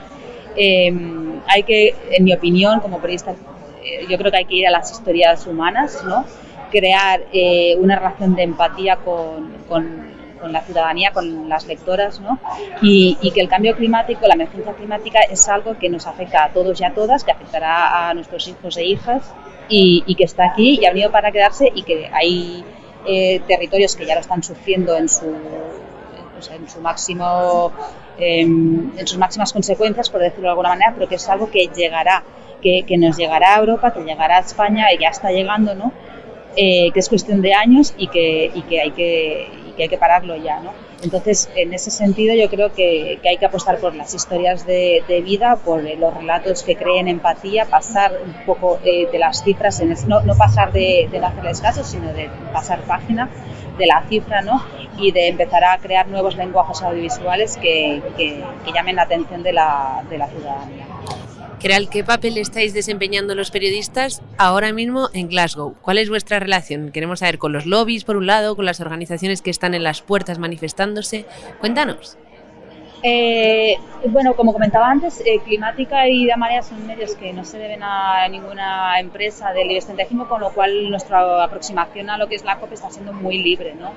Em, 0.57 1.41
hay 1.47 1.63
que, 1.63 1.95
en 2.11 2.25
mi 2.25 2.33
opinión, 2.33 2.81
como 2.81 2.99
periodista 2.99 3.33
eh, 3.33 3.37
yo 4.09 4.19
creo 4.19 4.31
que 4.31 4.39
hay 4.39 4.45
que 4.45 4.55
ir 4.55 4.67
a 4.67 4.71
las 4.71 4.91
historias 4.91 5.47
humanas, 5.47 6.03
¿no? 6.05 6.25
crear 6.71 7.23
eh, 7.33 7.77
una 7.79 7.97
relación 7.97 8.35
de 8.35 8.45
empatía 8.45 8.97
con, 8.97 9.53
con, 9.69 10.09
la 10.53 10.63
ciudadanía, 10.63 11.13
con 11.13 11.51
las 11.51 11.67
lectoras, 11.67 12.19
¿no? 12.19 12.39
y, 12.81 13.31
que 13.35 13.43
el 13.43 13.49
cambio 13.49 13.77
climático, 13.77 14.27
la 14.27 14.35
emergencia 14.35 14.73
climática 14.73 15.21
es 15.21 15.47
algo 15.49 15.79
que 15.79 15.91
nos 15.91 16.07
afecta 16.07 16.45
a 16.45 16.49
todos 16.49 16.81
y 16.81 16.85
a 16.85 16.95
todas, 16.95 17.25
que 17.25 17.33
afectará 17.33 18.09
a 18.09 18.15
nuestros 18.15 18.49
hijos 18.49 18.77
e 18.79 18.85
hijas 18.87 19.35
y, 19.69 20.15
que 20.15 20.25
está 20.25 20.47
aquí 20.47 20.79
y 20.81 20.87
ha 20.87 20.91
venido 20.91 21.11
para 21.11 21.31
quedarse 21.31 21.71
y 21.75 21.83
que 21.83 22.09
hay 22.11 22.65
eh, 23.07 23.41
territorios 23.47 23.97
que 23.97 24.07
ya 24.07 24.15
lo 24.15 24.21
están 24.23 24.43
sufriendo 24.43 24.97
en 24.97 25.11
su, 25.11 25.27
en 25.27 26.69
su 26.69 26.81
máximo 26.81 27.73
em, 28.19 28.93
en 28.97 29.07
sus 29.07 29.19
máximas 29.19 29.53
consecuencias, 29.53 30.09
por 30.09 30.23
decirlo 30.23 30.45
de 30.45 30.51
alguna 30.51 30.71
manera, 30.71 30.93
pero 30.95 31.07
que 31.07 31.17
es 31.17 31.29
algo 31.29 31.51
que 31.51 31.69
llegará 31.75 32.25
que, 32.61 32.85
nos 32.99 33.17
llegará 33.17 33.57
a 33.57 33.59
Europa, 33.61 33.93
que 33.93 34.01
llegará 34.01 34.39
a 34.39 34.41
España 34.41 34.93
y 34.93 34.99
ya 34.99 35.09
está 35.09 35.31
llegando, 35.31 35.75
¿no? 35.75 35.93
Eh, 36.57 36.91
que 36.93 37.01
es 37.01 37.09
cuestión 37.09 37.43
de 37.43 37.55
años 37.55 37.95
y 37.97 38.09
que, 38.09 38.51
hay, 38.83 38.91
que, 38.91 39.99
pararlo 39.99 40.37
ya, 40.37 40.61
¿no? 40.61 40.73
Entonces, 41.03 41.49
en 41.55 41.73
ese 41.73 41.91
sentido, 41.91 42.35
yo 42.35 42.51
creo 42.51 42.73
que, 42.73 43.19
hay 43.25 43.37
que 43.39 43.47
apostar 43.47 43.79
por 43.79 43.95
las 43.95 44.15
historias 44.15 44.67
de, 44.67 45.23
vida, 45.25 45.57
por 45.57 45.83
los 45.83 46.15
relatos 46.15 46.63
que 46.63 46.77
creen 46.77 47.09
empatía, 47.09 47.67
pasar 47.67 48.13
un 48.25 48.45
poco 48.45 48.79
eh, 48.85 49.07
de 49.11 49.19
las 49.19 49.43
cifras, 49.43 49.83
no, 50.07 50.21
pasar 50.37 50.73
de, 50.73 51.09
de 51.11 51.21
no 51.21 51.29
hacerles 51.29 51.61
caso, 51.61 51.85
sino 51.85 52.13
de 52.13 52.29
pasar 52.53 52.81
página 52.81 53.31
de 53.79 53.87
la 53.87 54.03
cifra, 54.09 54.43
¿no? 54.43 54.63
Y 54.99 55.13
de 55.13 55.29
empezar 55.29 55.65
a 55.65 55.79
crear 55.79 56.09
nuevos 56.09 56.37
lenguajes 56.37 56.83
audiovisuales 56.83 57.57
que, 57.57 58.03
llamen 58.75 58.97
la 58.97 59.03
atención 59.03 59.43
de 59.43 59.53
la 59.53 60.03
ciudadanía. 60.09 60.90
¿Qué 61.61 62.05
papel 62.05 62.39
estáis 62.39 62.73
desempeñando 62.73 63.35
los 63.35 63.51
periodistas 63.51 64.23
ahora 64.39 64.73
mismo 64.73 65.11
en 65.13 65.29
Glasgow? 65.29 65.75
¿Cuál 65.83 65.99
es 65.99 66.09
vuestra 66.09 66.39
relación? 66.39 66.91
Queremos 66.91 67.19
saber 67.19 67.37
con 67.37 67.53
los 67.53 67.67
lobbies, 67.67 68.05
por 68.05 68.17
un 68.17 68.27
lado, 68.27 68.57
con 68.57 68.65
las 68.65 68.81
organizaciones 68.81 69.43
que 69.43 69.51
están 69.51 69.75
en 69.75 69.83
las 69.83 70.01
puertas 70.01 70.39
manifestándose. 70.39 71.27
Cuéntanos. 71.61 72.17
Eh, 73.03 73.77
bueno, 74.09 74.35
como 74.35 74.55
comentaba 74.55 74.91
antes, 74.91 75.23
eh, 75.27 75.41
Climática 75.45 76.09
y 76.09 76.27
Damaria 76.27 76.63
son 76.63 76.87
medios 76.87 77.15
que 77.15 77.33
no 77.35 77.45
se 77.45 77.59
deben 77.59 77.83
a 77.83 78.27
ninguna 78.29 78.99
empresa 78.99 79.53
del 79.53 79.69
35, 79.69 80.29
con 80.29 80.41
lo 80.41 80.53
cual 80.53 80.91
nuestra 80.91 81.45
aproximación 81.45 82.09
a 82.09 82.17
lo 82.17 82.27
que 82.27 82.37
es 82.37 82.45
la 82.45 82.59
COP 82.59 82.73
está 82.73 82.91
siendo 82.91 83.13
muy 83.13 83.39
libre, 83.43 83.75
¿no? 83.75 83.93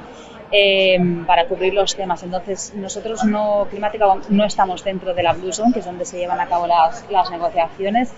Eh, 0.55 0.99
para 1.25 1.47
cubrir 1.47 1.73
los 1.73 1.95
temas. 1.95 2.21
Entonces, 2.21 2.73
nosotros 2.75 3.23
no, 3.23 3.65
Climática 3.71 4.05
no 4.29 4.45
estamos 4.45 4.83
dentro 4.83 5.15
de 5.15 5.23
la 5.23 5.33
Blue 5.33 5.51
Zone, 5.51 5.73
que 5.73 5.79
es 5.79 5.85
donde 5.85 6.05
se 6.05 6.19
llevan 6.19 6.39
a 6.39 6.45
cabo 6.45 6.67
las, 6.67 7.03
las 7.09 7.31
negociaciones, 7.31 8.13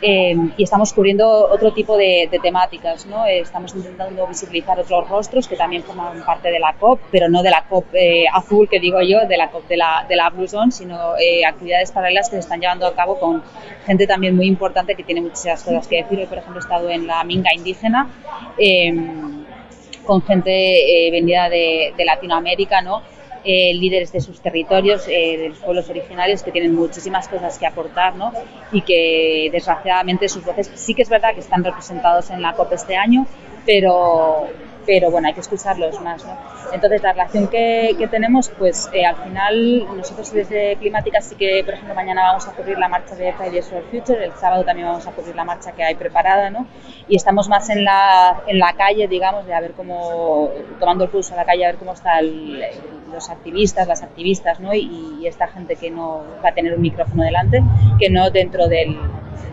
eh, 0.00 0.36
y 0.56 0.62
estamos 0.62 0.92
cubriendo 0.92 1.26
otro 1.50 1.72
tipo 1.72 1.96
de, 1.96 2.28
temáticas. 2.42 3.06
¿no? 3.06 3.26
Eh, 3.26 3.40
estamos 3.40 3.74
intentando 3.74 4.26
visibilizar 4.26 4.78
otros 4.78 5.08
rostros 5.08 5.48
que 5.48 5.56
también 5.56 5.82
forman 5.82 6.22
parte 6.24 6.50
de 6.50 6.58
la 6.58 6.74
COP, 6.74 7.00
pero 7.10 7.28
no 7.28 7.42
de 7.42 7.50
la 7.50 7.64
COP 7.68 7.86
eh, 7.94 8.26
azul, 8.32 8.68
que 8.68 8.78
digo 8.78 9.00
yo, 9.00 9.26
de 9.26 9.36
la 9.36 9.50
COP 9.50 9.66
de 9.66 9.76
la, 9.76 10.04
de 10.08 10.16
la 10.16 10.30
Blue 10.30 10.46
Zone, 10.46 10.70
sino 10.70 11.14
actividades 11.46 11.90
paralelas 11.90 12.28
que 12.28 12.36
se 12.36 12.40
están 12.40 12.60
llevando 12.60 12.86
a 12.86 12.94
cabo 12.94 13.18
con 13.18 13.42
gente 13.86 14.06
también 14.06 14.36
muy 14.36 14.46
importante 14.46 14.94
que 14.94 15.02
tiene 15.02 15.20
muchas 15.20 15.62
cosas 15.64 15.88
que 15.88 16.02
decir. 16.02 16.18
Hoy, 16.18 16.26
por 16.26 16.38
ejemplo, 16.38 16.60
he 16.60 16.62
estado 16.62 16.90
en 16.90 17.06
la 17.06 17.24
Minga 17.24 17.52
indígena 17.54 18.08
con 20.08 20.22
gente 20.22 21.10
venida 21.10 21.50
de, 21.50 21.92
Latinoamérica, 22.02 22.80
¿no? 22.80 23.02
Eh, 23.44 23.74
líderes 23.74 24.10
de 24.10 24.22
sus 24.22 24.40
territorios, 24.40 25.06
eh, 25.06 25.36
de 25.36 25.48
los 25.50 25.58
pueblos 25.58 25.90
originarios, 25.90 26.42
que 26.42 26.50
tienen 26.50 26.74
muchísimas 26.74 27.28
cosas 27.28 27.58
que 27.58 27.66
aportar 27.66 28.14
y 28.72 28.80
que 28.80 29.50
desgraciadamente 29.52 30.30
sus 30.30 30.42
voces 30.46 30.70
sí 30.74 30.94
que 30.94 31.02
es 31.02 31.10
verdad 31.10 31.34
que 31.34 31.40
están 31.40 31.62
representados 31.62 32.30
en 32.30 32.40
la 32.40 32.54
COP 32.54 32.72
este 32.72 32.96
año, 32.96 33.26
pero, 33.66 34.48
pero 34.88 35.10
bueno, 35.10 35.28
hay 35.28 35.34
que 35.34 35.40
escucharlos 35.40 36.00
más. 36.00 36.24
¿no? 36.24 36.34
Entonces, 36.72 37.02
la 37.02 37.12
relación 37.12 37.46
que, 37.48 37.94
que 37.98 38.08
tenemos, 38.08 38.48
pues 38.48 38.88
eh, 38.94 39.04
al 39.04 39.16
final, 39.16 39.86
nosotros 39.94 40.32
desde 40.32 40.76
Climática 40.76 41.20
sí 41.20 41.34
que, 41.34 41.62
por 41.62 41.74
ejemplo, 41.74 41.94
mañana 41.94 42.22
vamos 42.22 42.48
a 42.48 42.52
cubrir 42.52 42.78
la 42.78 42.88
marcha 42.88 43.14
de 43.14 43.34
Fridays 43.34 43.68
for 43.68 43.84
Future, 43.90 44.24
el 44.24 44.32
sábado 44.32 44.64
también 44.64 44.88
vamos 44.88 45.06
a 45.06 45.10
cubrir 45.12 45.36
la 45.36 45.44
marcha 45.44 45.72
que 45.72 45.84
hay 45.84 45.94
preparada, 45.94 46.48
¿no? 46.48 46.66
Y 47.06 47.16
estamos 47.16 47.50
más 47.50 47.68
en 47.68 47.84
la, 47.84 48.42
en 48.46 48.58
la 48.58 48.72
calle, 48.72 49.06
digamos, 49.08 49.44
de 49.44 49.52
a 49.52 49.60
ver 49.60 49.72
cómo, 49.72 50.48
tomando 50.80 51.04
el 51.04 51.10
pulso 51.10 51.34
a 51.34 51.36
la 51.36 51.44
calle, 51.44 51.66
a 51.66 51.68
ver 51.68 51.76
cómo 51.76 51.92
están 51.92 52.24
los 53.12 53.28
activistas, 53.28 53.86
las 53.86 54.02
activistas, 54.02 54.58
¿no? 54.58 54.72
Y, 54.72 55.18
y, 55.20 55.26
esta 55.26 55.48
gente 55.48 55.76
que 55.76 55.90
no 55.90 56.24
va 56.42 56.48
a 56.48 56.54
tener 56.54 56.72
un 56.72 56.80
micrófono 56.80 57.24
delante, 57.24 57.62
que 57.98 58.08
no 58.08 58.30
dentro 58.30 58.68
del, 58.68 58.96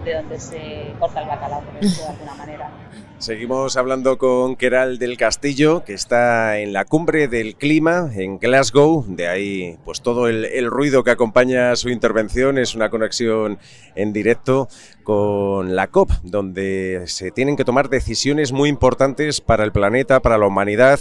de 0.04 0.14
donde 0.14 0.40
se 0.40 0.94
corta 1.00 1.22
el 1.22 1.28
bacalao, 1.28 1.62
por 1.62 1.80
de 1.80 2.04
alguna 2.08 2.36
manera. 2.36 2.72
Seguimos 3.18 3.78
hablando 3.78 4.18
con 4.18 4.56
Keral 4.58 5.00
del 5.00 5.18
Castillo, 5.18 5.86
que 5.86 5.94
está 5.94 6.60
en 6.60 6.74
la 6.74 6.84
cumbre 6.84 7.28
del 7.28 7.56
clima 7.56 8.12
en 8.14 8.40
Glasgow. 8.40 9.06
De 9.08 9.28
ahí, 9.28 9.80
pues 9.86 10.02
todo 10.02 10.28
el, 10.28 10.70
ruido 10.70 11.04
que 11.04 11.12
acompaña 11.12 11.76
su 11.78 11.90
intervención 11.90 12.58
es 12.58 12.76
una 12.76 12.90
conexión 12.90 13.58
en 13.96 14.12
directo 14.12 14.68
con 15.04 15.76
la 15.76 15.88
COP, 15.88 16.12
donde 16.24 17.04
se 17.08 17.32
tienen 17.32 17.56
que 17.56 17.64
tomar 17.64 17.90
decisiones 17.90 18.52
muy 18.52 18.68
importantes 18.68 19.40
para 19.40 19.64
el 19.64 19.72
planeta, 19.72 20.20
para 20.20 20.38
la 20.38 20.48
humanidad. 20.48 21.00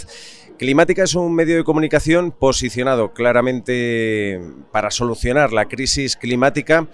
Climática 0.57 1.03
es 1.03 1.17
un 1.17 1.35
medio 1.35 1.57
de 1.57 1.65
comunicación 1.65 2.31
posicionado 2.31 3.13
claramente 3.13 4.41
para 4.71 4.93
solucionar 4.93 5.53
la 5.53 5.65
crisis 5.65 6.17
climática 6.17 6.87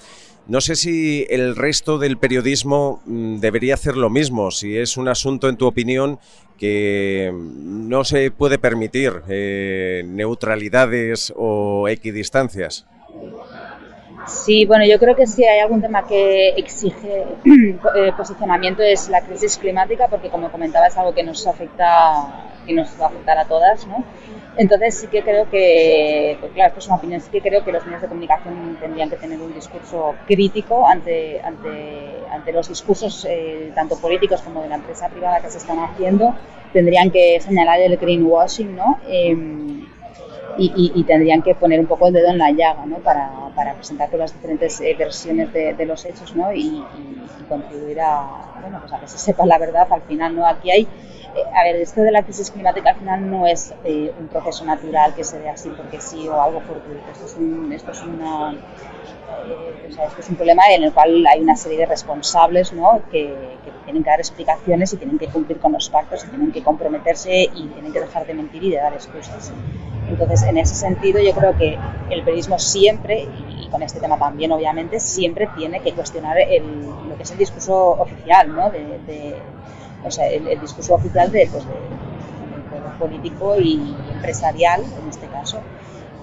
no 0.50 0.60
sé 0.60 0.74
si 0.74 1.28
el 1.30 1.54
resto 1.54 1.98
del 1.98 2.18
periodismo 2.18 3.00
mm, 3.06 3.36
debería 3.36 3.74
hacer 3.74 3.96
lo 3.96 4.10
mismo, 4.10 4.50
si 4.50 4.76
es 4.76 4.96
un 4.96 5.06
asunto, 5.06 5.48
en 5.48 5.56
tu 5.56 5.64
opinión, 5.64 6.18
que 6.58 7.32
no 7.32 8.02
se 8.02 8.32
puede 8.32 8.58
permitir 8.58 9.22
eh, 9.28 10.02
neutralidades 10.04 11.32
o 11.36 11.86
equidistancias. 11.86 12.84
Sí, 14.30 14.64
bueno, 14.64 14.84
yo 14.84 14.98
creo 14.98 15.16
que 15.16 15.26
si 15.26 15.44
hay 15.44 15.60
algún 15.60 15.80
tema 15.82 16.06
que 16.06 16.50
exige 16.50 17.26
eh, 17.96 18.12
posicionamiento 18.16 18.82
es 18.82 19.08
la 19.08 19.20
crisis 19.22 19.58
climática, 19.58 20.08
porque 20.08 20.30
como 20.30 20.50
comentaba 20.50 20.86
es 20.86 20.96
algo 20.96 21.12
que 21.12 21.22
nos 21.22 21.46
afecta, 21.46 22.50
y 22.66 22.74
nos 22.74 22.88
va 23.00 23.06
a 23.06 23.08
afectar 23.08 23.38
a 23.38 23.44
todas, 23.44 23.86
¿no? 23.86 24.04
Entonces 24.56 24.98
sí 24.98 25.06
que 25.06 25.22
creo 25.22 25.48
que, 25.48 26.36
pues 26.40 26.52
claro, 26.52 26.68
esto 26.68 26.80
es 26.80 26.86
una 26.86 26.96
opinión, 26.96 27.20
sí 27.20 27.30
que 27.30 27.40
creo 27.40 27.64
que 27.64 27.72
los 27.72 27.84
medios 27.84 28.02
de 28.02 28.08
comunicación 28.08 28.76
tendrían 28.80 29.08
que 29.08 29.16
tener 29.16 29.40
un 29.40 29.54
discurso 29.54 30.14
crítico 30.26 30.86
ante, 30.86 31.40
ante, 31.40 32.16
ante 32.30 32.52
los 32.52 32.68
discursos 32.68 33.26
eh, 33.28 33.72
tanto 33.74 33.96
políticos 33.96 34.42
como 34.42 34.62
de 34.62 34.68
la 34.68 34.76
empresa 34.76 35.08
privada 35.08 35.40
que 35.40 35.50
se 35.50 35.58
están 35.58 35.78
haciendo, 35.78 36.34
tendrían 36.72 37.10
que 37.10 37.40
señalar 37.40 37.80
el 37.80 37.96
greenwashing, 37.96 38.74
¿no? 38.74 38.98
Em, 39.08 39.79
y, 40.62 41.04
tendrían 41.04 41.42
que 41.42 41.54
poner 41.54 41.80
un 41.80 41.86
poco 41.86 42.08
el 42.08 42.12
dedo 42.12 42.28
en 42.28 42.38
la 42.38 42.50
llaga 42.50 42.84
¿no? 42.86 42.98
para, 42.98 43.30
presentar 43.76 44.08
todas 44.08 44.20
las 44.20 44.34
diferentes 44.34 44.80
eh, 44.80 44.94
versiones 44.98 45.52
de, 45.52 45.86
los 45.86 46.04
hechos 46.04 46.34
¿no? 46.36 46.52
y, 46.52 46.84
contribuir 47.48 48.00
a, 48.00 48.52
bueno, 48.60 48.78
pues 48.80 48.92
a 48.92 49.00
que 49.00 49.08
se 49.08 49.18
sepa 49.18 49.46
la 49.46 49.58
verdad 49.58 49.88
al 49.90 50.02
final. 50.02 50.36
¿no? 50.36 50.46
Aquí 50.46 50.70
hay 50.70 50.88
eh, 51.34 51.44
a 51.54 51.62
ver, 51.62 51.76
esto 51.76 52.00
de 52.00 52.10
la 52.10 52.22
crisis 52.22 52.50
climática 52.50 52.90
al 52.90 52.96
final 52.96 53.30
no 53.30 53.46
es 53.46 53.72
eh, 53.84 54.12
un 54.18 54.26
proceso 54.28 54.64
natural 54.64 55.14
que 55.14 55.22
se 55.22 55.38
dé 55.38 55.48
así 55.48 55.70
porque 55.70 56.00
sí 56.00 56.28
o 56.28 56.40
algo 56.40 56.60
fortuito. 56.60 57.04
Esto 57.12 57.26
es 57.26 57.36
un, 57.36 57.72
esto 57.72 57.92
es 57.92 58.02
una, 58.02 58.52
eh, 58.52 59.86
o 59.88 59.92
sea, 59.92 60.06
esto 60.06 60.20
es 60.20 60.28
un 60.28 60.36
problema 60.36 60.62
en 60.70 60.82
el 60.84 60.92
cual 60.92 61.24
hay 61.26 61.40
una 61.40 61.54
serie 61.54 61.78
de 61.78 61.86
responsables 61.86 62.72
¿no? 62.72 63.00
que, 63.12 63.28
que, 63.64 63.70
tienen 63.84 64.02
que 64.02 64.10
dar 64.10 64.18
explicaciones 64.18 64.92
y 64.92 64.96
tienen 64.96 65.18
que 65.18 65.28
cumplir 65.28 65.58
con 65.58 65.72
los 65.72 65.88
pactos 65.88 66.24
y 66.24 66.28
tienen 66.28 66.50
que 66.50 66.62
comprometerse 66.62 67.42
y 67.42 67.68
tienen 67.68 67.92
que 67.92 68.00
dejar 68.00 68.26
de 68.26 68.34
mentir 68.34 68.64
y 68.64 68.70
de 68.70 68.76
dar 68.78 68.92
excusas. 68.92 69.52
Entonces, 70.10 70.42
en 70.42 70.58
ese 70.58 70.74
sentido, 70.74 71.20
yo 71.20 71.32
creo 71.32 71.56
que 71.56 71.78
el 72.10 72.22
periodismo 72.22 72.58
siempre, 72.58 73.28
y 73.60 73.68
con 73.68 73.82
este 73.82 74.00
tema 74.00 74.18
también 74.18 74.50
obviamente, 74.52 74.98
siempre 74.98 75.48
tiene 75.56 75.80
que 75.80 75.92
cuestionar 75.92 76.36
lo 77.08 77.16
que 77.16 77.22
es 77.22 77.30
el 77.30 77.38
discurso 77.38 77.92
oficial 77.92 78.54
¿no? 78.54 78.70
de, 78.70 79.36
o 80.04 80.10
sea, 80.10 80.28
el, 80.28 80.60
discurso 80.60 80.94
oficial 80.94 81.30
de, 81.30 81.48
pues, 81.50 81.64
político 82.98 83.58
y 83.58 83.96
empresarial, 84.12 84.82
en 84.82 85.08
este 85.08 85.26
caso. 85.28 85.60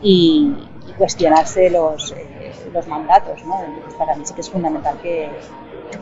Y, 0.01 0.53
cuestionarse 0.97 1.69
los, 1.69 2.11
eh, 2.13 2.51
los 2.73 2.87
mandatos. 2.87 3.43
¿no? 3.45 3.61
Entonces, 3.63 3.93
para 3.99 4.15
mí 4.15 4.25
sí 4.25 4.33
que 4.33 4.41
es 4.41 4.49
fundamental 4.49 4.97
que, 4.99 5.29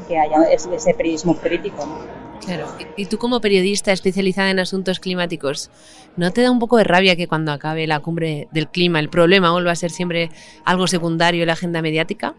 que 0.08 0.17
haya 0.17 0.43
ese 0.43 0.93
periodismo 0.93 1.36
crítico. 1.36 1.86
¿no? 1.86 2.25
Claro. 2.43 2.67
Y 2.98 3.06
tú 3.06 3.17
como 3.17 3.41
periodista 3.41 3.91
especializada 3.91 4.50
en 4.50 4.60
asuntos 4.60 5.00
climáticos, 5.00 5.69
¿no 6.17 6.32
te 6.32 6.41
da 6.41 6.52
un 6.52 6.60
poco 6.60 6.78
de 6.78 6.84
rabia 6.84 7.15
que 7.15 7.28
cuando 7.28 7.52
acabe 7.52 7.88
la 7.88 8.00
cumbre 8.00 8.48
del 8.52 8.67
clima 8.67 9.00
el 9.00 9.10
problema 9.10 9.52
vuelva 9.52 9.71
a 9.71 9.76
ser 9.76 9.91
siempre 9.91 10.30
algo 10.63 10.88
secundario 10.88 11.41
en 11.43 11.48
la 11.48 11.54
agenda 11.54 11.82
mediática? 11.82 12.36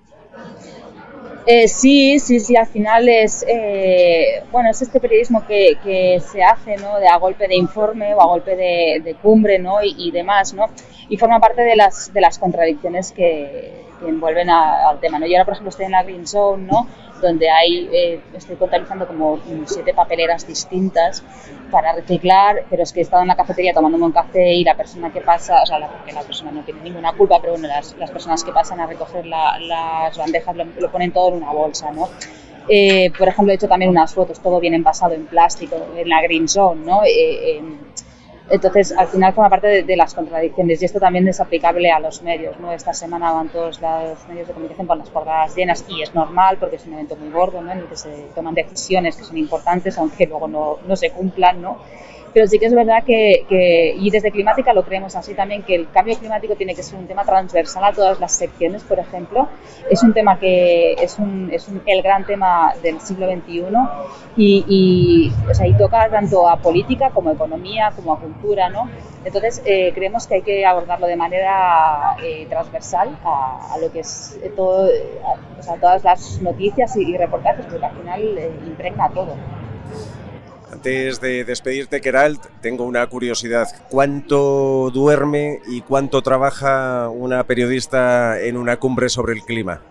Eh, 1.49 1.69
sí, 1.69 2.19
sí, 2.19 2.41
sí, 2.41 2.57
al 2.57 2.67
final 2.67 3.09
es, 3.09 3.45
eh, 3.49 4.43
bueno, 4.51 4.69
es 4.69 4.83
este 4.83 4.99
periodismo 4.99 5.47
que, 5.47 5.79
que, 5.85 6.21
se 6.21 6.43
hace, 6.43 6.77
¿no? 6.77 6.99
De 6.99 7.07
a 7.07 7.19
golpe 7.19 7.47
de 7.47 7.55
informe 7.55 8.13
o 8.15 8.21
a 8.21 8.27
golpe 8.27 8.57
de, 8.57 9.17
cumbre, 9.23 9.61
¿no? 9.61 9.77
Y, 9.81 10.11
demás, 10.11 10.55
¿no? 10.55 10.67
Y 11.09 11.17
forma 11.17 11.39
parte 11.39 11.63
de 11.63 11.77
las, 11.77 12.13
de 12.13 12.21
las 12.21 12.41
contradicciones 12.41 13.13
que, 13.13 13.85
que 14.01 14.09
envuelven 14.09 14.51
al 14.51 14.99
tema, 14.99 15.21
¿no? 15.21 15.27
Yo 15.27 15.35
ahora, 15.35 15.45
por 15.45 15.55
ejemplo, 15.55 15.71
estoy 15.71 15.87
en 15.87 15.93
la 15.93 16.03
Green 16.03 16.27
Zone, 16.27 16.65
¿no? 16.65 16.89
Donde 17.21 17.49
hay, 17.49 17.89
eh, 17.93 18.21
estoy 18.35 18.57
contabilizando 18.57 19.07
como 19.07 19.39
siete 19.67 19.95
papeleras 19.95 20.47
distintas 20.47 21.23
para 21.71 21.93
reciclar, 21.95 22.65
pero 22.71 22.83
es 22.83 22.93
que 22.93 23.01
he 23.01 23.03
estado 23.03 23.23
en 23.23 23.29
la 23.29 23.37
cafetería 23.37 23.73
tomándome 23.73 24.05
un 24.05 24.13
café 24.13 24.55
y 24.55 24.65
la 24.65 24.77
persona 24.77 25.13
que 25.13 25.21
pasa, 25.21 25.63
o 25.63 25.67
sea, 25.67 25.79
la, 25.79 25.91
la 26.13 26.23
persona 26.23 26.51
no 26.51 26.63
tiene 26.63 26.81
ninguna 26.83 27.13
culpa, 27.13 27.41
pero 27.41 27.53
bueno, 27.55 27.69
las, 27.69 27.97
las 27.99 28.11
personas 28.11 28.45
que 28.45 28.53
pasan 28.53 28.81
a 28.81 28.87
recoger 28.87 29.27
las 29.27 30.17
bandejas 30.17 30.57
lo, 30.57 30.91
ponen 30.91 31.13
todo 31.13 31.29
en 31.29 31.35
una 31.35 31.53
bolsa, 31.53 31.91
¿no? 31.91 32.09
Eh, 32.69 33.13
por 33.17 33.29
ejemplo, 33.29 33.53
he 33.53 33.57
hecho 33.57 33.69
también 33.69 33.91
unas 33.91 34.13
fotos, 34.13 34.41
todo 34.41 34.59
bien 34.59 34.75
envasado 34.75 35.15
en 35.15 35.27
plástico, 35.27 35.77
en 35.97 36.09
la 36.09 36.21
Green 36.23 36.49
Zone, 36.49 36.85
¿no? 36.85 37.03
Eh, 37.05 37.61
entonces, 38.49 38.93
al 38.97 39.09
final 39.09 39.33
forma 39.33 39.51
parte 39.51 39.83
de, 39.83 39.97
las 39.97 40.15
contradicciones 40.15 40.81
y 40.81 40.85
esto 40.85 41.01
también 41.01 41.27
es 41.27 41.41
aplicable 41.41 41.91
a 41.91 41.99
los 41.99 42.23
medios. 42.23 42.59
¿no? 42.61 42.73
Esta 42.73 42.93
semana 42.93 43.33
van 43.33 43.49
todos 43.49 43.81
los 43.81 44.29
medios 44.29 44.47
de 44.47 44.55
comunicación 44.55 44.87
con 44.87 44.99
las 44.99 45.11
portadas 45.11 45.57
llenas 45.57 45.85
y 45.89 46.03
es 46.03 46.15
normal 46.15 46.57
porque 46.61 46.77
es 46.77 46.87
un 46.87 46.95
evento 46.95 47.17
muy 47.17 47.31
gordo 47.31 47.61
¿no? 47.61 47.73
en 47.73 47.79
el 47.79 47.87
que 47.87 47.97
se 47.97 48.11
toman 48.35 48.55
decisiones 48.55 49.17
que 49.17 49.25
son 49.25 49.37
importantes 49.37 49.99
aunque 49.99 50.27
luego 50.27 50.47
no, 50.47 50.79
no 50.87 50.95
se 50.97 51.11
cumplan. 51.11 51.61
¿no? 51.61 51.79
Pero 52.37 52.49
sí 52.49 52.59
que 52.59 52.67
es 52.67 52.75
verdad 52.75 53.03
que, 53.03 53.95
y 53.99 54.11
desde 54.11 54.31
Climática 54.31 54.75
lo 54.75 54.85
creemos 54.85 55.17
así 55.17 55.33
también, 55.33 55.63
que 55.63 55.75
el 55.75 55.91
cambio 55.91 56.19
climático 56.19 56.55
tiene 56.55 56.75
que 56.75 56.83
ser 56.83 56.99
un 56.99 57.07
tema 57.07 57.25
transversal 57.25 57.83
a 57.83 57.93
todas 57.95 58.21
las 58.21 58.31
secciones, 58.33 58.85
por 58.85 58.99
ejemplo. 58.99 59.49
Es 59.89 60.03
un 60.03 60.13
tema 60.13 60.39
que 60.39 60.93
es, 61.01 61.19
un, 61.19 61.49
es 61.51 61.67
un, 61.67 61.81
el 61.87 62.03
gran 62.03 62.27
tema 62.27 62.75
del 62.83 63.01
siglo 63.01 63.27
XXI 63.27 63.63
y, 64.37 64.65
y, 64.69 65.33
o 65.51 65.55
sea, 65.55 65.67
y 65.67 65.73
toca 65.79 66.11
tanto 66.11 66.47
a 66.47 66.59
política 66.59 67.09
como 67.09 67.31
a 67.31 67.33
economía, 67.33 67.91
como 67.97 68.13
a 68.13 68.21
cultura, 68.21 68.69
¿no? 68.69 68.91
Entonces, 69.25 69.63
eh, 69.65 69.93
creemos 69.95 70.27
que 70.27 70.35
hay 70.35 70.43
que 70.43 70.67
abordarlo 70.67 71.07
de 71.07 71.17
manera 71.17 72.19
eh, 72.23 72.45
transversal 72.51 73.19
a, 73.25 73.79
lo 73.81 73.91
que 73.91 74.01
es 74.01 74.39
todo, 74.55 74.91
o 75.59 75.63
sea, 75.63 75.77
todas 75.77 76.05
las 76.05 76.43
noticias 76.43 76.99
y, 76.99 77.17
reportajes, 77.17 77.65
porque 77.65 77.87
al 77.87 77.97
final 77.97 78.37
eh, 78.37 78.51
impregna 78.67 79.09
todo. 79.09 79.37
Antes 80.87 81.21
de 81.21 81.43
despedirte, 81.43 82.01
Keralt, 82.01 82.47
tengo 82.63 82.85
una 82.85 83.05
curiosidad. 83.09 83.67
¿Cuánto 83.91 84.93
duerme 84.95 85.59
y 85.67 85.81
cuánto 85.81 86.23
trabaja 86.23 87.09
una 87.09 87.43
periodista 87.43 88.41
en 88.41 88.57
una 88.57 88.77
cumbre 88.77 89.09
sobre 89.09 89.33
el 89.33 89.43
clima? 89.43 89.83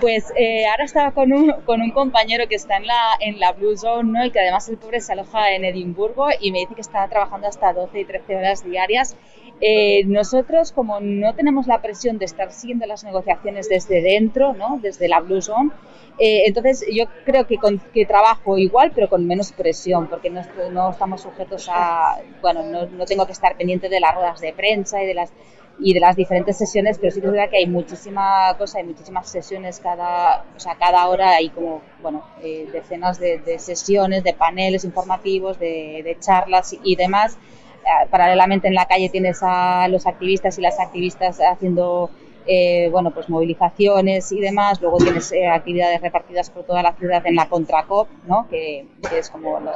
Pues 0.00 0.32
eh, 0.36 0.66
ahora 0.66 0.82
estaba 0.82 1.12
con 1.12 1.32
un, 1.32 1.90
compañero 1.92 2.48
que 2.48 2.56
está 2.56 2.78
en 2.78 2.88
la, 2.88 3.00
en 3.20 3.38
la 3.38 3.52
Blue 3.52 3.76
Zone, 3.76 4.10
¿no? 4.10 4.26
Y 4.26 4.32
que 4.32 4.40
además 4.40 4.68
el 4.68 4.78
pobre 4.78 5.00
se 5.00 5.12
aloja 5.12 5.52
en 5.52 5.64
Edimburgo 5.64 6.26
y 6.40 6.50
me 6.50 6.58
dice 6.58 6.74
que 6.74 6.80
está 6.80 7.06
trabajando 7.06 7.46
hasta 7.46 7.72
12 7.72 8.00
y 8.00 8.04
13 8.04 8.34
horas 8.34 8.64
diarias. 8.64 9.16
Eh, 9.60 10.04
nosotros, 10.06 10.72
como 10.72 11.00
no 11.00 11.34
tenemos 11.34 11.66
la 11.66 11.80
presión 11.80 12.18
de 12.18 12.24
estar 12.24 12.52
siguiendo 12.52 12.86
las 12.86 13.04
negociaciones 13.04 13.68
desde 13.68 14.02
dentro, 14.02 14.52
¿no? 14.52 14.78
Desde 14.82 15.08
la 15.08 15.20
Blue 15.20 15.40
Zone, 15.40 15.70
eh, 16.18 16.42
entonces 16.46 16.84
yo 16.92 17.04
creo 17.24 17.46
que, 17.46 17.56
con, 17.56 17.78
que 17.92 18.04
trabajo 18.04 18.58
igual, 18.58 18.92
pero 18.94 19.08
con 19.08 19.26
menos 19.26 19.52
presión, 19.52 20.08
porque 20.08 20.30
no, 20.30 20.42
no 20.72 20.90
estamos 20.90 21.22
sujetos 21.22 21.68
a, 21.70 22.18
bueno, 22.42 22.62
no, 22.64 22.86
no 22.86 23.04
tengo 23.04 23.26
que 23.26 23.32
estar 23.32 23.56
pendiente 23.56 23.88
de 23.88 24.00
las 24.00 24.14
ruedas 24.14 24.40
de 24.40 24.52
prensa 24.52 25.02
y 25.02 25.06
de 25.06 25.14
las 25.14 25.32
y 25.78 25.92
de 25.92 26.00
las 26.00 26.16
diferentes 26.16 26.56
sesiones, 26.56 26.98
pero 26.98 27.12
sí 27.12 27.20
que 27.20 27.26
es 27.26 27.32
verdad 27.32 27.50
que 27.50 27.58
hay 27.58 27.66
muchísima 27.66 28.54
cosa, 28.56 28.78
hay 28.78 28.84
muchísimas 28.84 29.28
sesiones 29.28 29.80
cada, 29.80 30.44
o 30.56 30.60
sea, 30.60 30.76
cada 30.76 31.06
hora, 31.08 31.30
hay 31.30 31.50
como, 31.50 31.82
bueno, 32.00 32.24
eh, 32.42 32.68
decenas 32.72 33.18
de, 33.18 33.58
sesiones, 33.58 34.22
de 34.22 34.34
paneles 34.34 34.84
informativos, 34.84 35.58
de, 35.58 36.16
charlas 36.20 36.76
y, 36.82 36.96
demás. 36.96 37.38
Eh, 37.84 38.06
paralelamente 38.10 38.68
en 38.68 38.74
la 38.74 38.86
calle 38.86 39.08
tienes 39.08 39.40
a 39.42 39.88
los 39.88 40.06
activistas 40.06 40.58
y 40.58 40.62
las 40.62 40.80
activistas 40.80 41.38
haciendo 41.40 42.10
eh, 42.46 42.88
bueno, 42.90 43.10
pues 43.10 43.28
movilizaciones 43.28 44.30
y 44.32 44.40
demás. 44.40 44.80
Luego 44.80 44.98
tienes 44.98 45.32
actividades 45.52 46.00
repartidas 46.00 46.50
por 46.50 46.64
toda 46.64 46.82
la 46.82 46.92
ciudad 46.94 47.26
en 47.26 47.36
la 47.36 47.48
Contracop, 47.48 48.08
¿no? 48.26 48.46
que, 48.48 48.86
es 49.16 49.30
como 49.30 49.60
lo, 49.60 49.72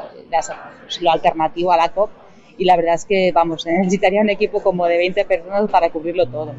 lo, 1.00 1.10
alternativo 1.10 1.72
a 1.72 1.76
la 1.76 1.88
COP 1.90 2.10
y 2.58 2.64
la 2.64 2.76
verdad 2.76 2.94
es 2.94 3.04
que, 3.04 3.32
vamos, 3.32 3.64
necesitaría 3.66 4.20
un 4.20 4.30
equipo 4.30 4.62
como 4.62 4.86
de 4.86 4.98
20 4.98 5.24
personas 5.24 5.70
para 5.70 5.90
cubrirlo 5.90 6.26
todo. 6.26 6.54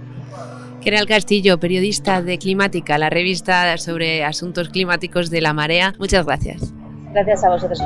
Keral 0.82 1.06
Castillo, 1.06 1.60
periodista 1.60 2.22
de 2.22 2.38
Climática, 2.38 2.98
la 2.98 3.10
revista 3.10 3.78
sobre 3.78 4.24
asuntos 4.24 4.70
climáticos 4.70 5.30
de 5.30 5.42
La 5.42 5.54
Marea. 5.54 5.94
Muchas 6.00 6.26
gracias. 6.26 6.74
Gracias 7.12 7.44
a 7.44 7.50
vosotros. 7.50 7.82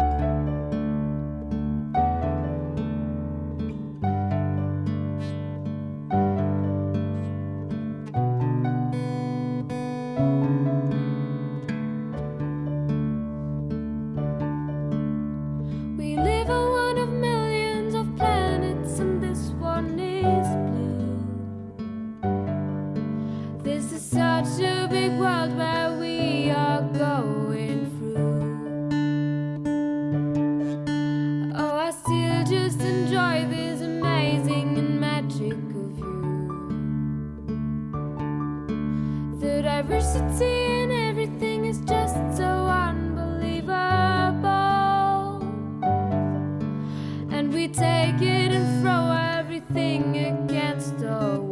take 47.74 48.22
it 48.22 48.52
and 48.52 48.84
throw 48.84 49.12
everything 49.12 50.16
against 50.18 51.00
the 51.00 51.43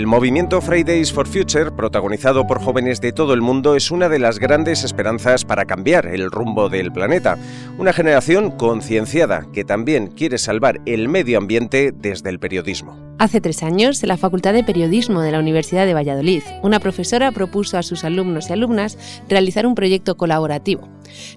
El 0.00 0.06
movimiento 0.06 0.62
Fridays 0.62 1.12
for 1.12 1.28
Future, 1.28 1.72
protagonizado 1.72 2.46
por 2.46 2.58
jóvenes 2.58 3.02
de 3.02 3.12
todo 3.12 3.34
el 3.34 3.42
mundo, 3.42 3.76
es 3.76 3.90
una 3.90 4.08
de 4.08 4.18
las 4.18 4.38
grandes 4.38 4.82
esperanzas 4.82 5.44
para 5.44 5.66
cambiar 5.66 6.06
el 6.06 6.30
rumbo 6.30 6.70
del 6.70 6.90
planeta. 6.90 7.36
Una 7.76 7.92
generación 7.92 8.50
concienciada 8.50 9.44
que 9.52 9.62
también 9.62 10.06
quiere 10.06 10.38
salvar 10.38 10.80
el 10.86 11.08
medio 11.08 11.36
ambiente 11.36 11.92
desde 11.94 12.30
el 12.30 12.38
periodismo. 12.38 12.98
Hace 13.18 13.42
tres 13.42 13.62
años, 13.62 14.02
en 14.02 14.08
la 14.08 14.16
Facultad 14.16 14.54
de 14.54 14.64
Periodismo 14.64 15.20
de 15.20 15.32
la 15.32 15.38
Universidad 15.38 15.84
de 15.84 15.92
Valladolid, 15.92 16.42
una 16.62 16.80
profesora 16.80 17.30
propuso 17.32 17.76
a 17.76 17.82
sus 17.82 18.02
alumnos 18.02 18.48
y 18.48 18.54
alumnas 18.54 18.96
realizar 19.28 19.66
un 19.66 19.74
proyecto 19.74 20.16
colaborativo. 20.16 20.88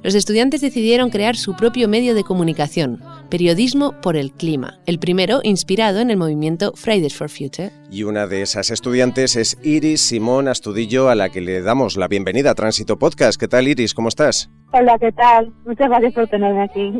Los 0.03 0.15
estudiantes 0.15 0.61
decidieron 0.61 1.09
crear 1.09 1.35
su 1.35 1.57
propio 1.57 1.89
medio 1.89 2.15
de 2.15 2.23
comunicación, 2.23 3.01
Periodismo 3.33 3.99
por 3.99 4.15
el 4.15 4.31
Clima, 4.31 4.77
el 4.85 4.99
primero 4.99 5.39
inspirado 5.41 6.01
en 6.01 6.11
el 6.11 6.17
movimiento 6.17 6.71
Fridays 6.75 7.17
for 7.17 7.31
Future. 7.31 7.71
Y 7.89 8.03
una 8.03 8.27
de 8.27 8.43
esas 8.43 8.69
estudiantes 8.69 9.35
es 9.35 9.57
Iris 9.63 10.01
Simón 10.01 10.47
Astudillo, 10.47 11.09
a 11.09 11.15
la 11.15 11.29
que 11.29 11.41
le 11.41 11.63
damos 11.63 11.97
la 11.97 12.07
bienvenida 12.07 12.51
a 12.51 12.53
Tránsito 12.53 12.99
Podcast. 12.99 13.39
¿Qué 13.39 13.47
tal, 13.47 13.67
Iris? 13.67 13.95
¿Cómo 13.95 14.09
estás? 14.09 14.51
Hola, 14.71 14.99
¿qué 14.99 15.11
tal? 15.13 15.51
Muchas 15.65 15.89
gracias 15.89 16.13
por 16.13 16.27
tenerme 16.27 16.61
aquí. 16.61 16.91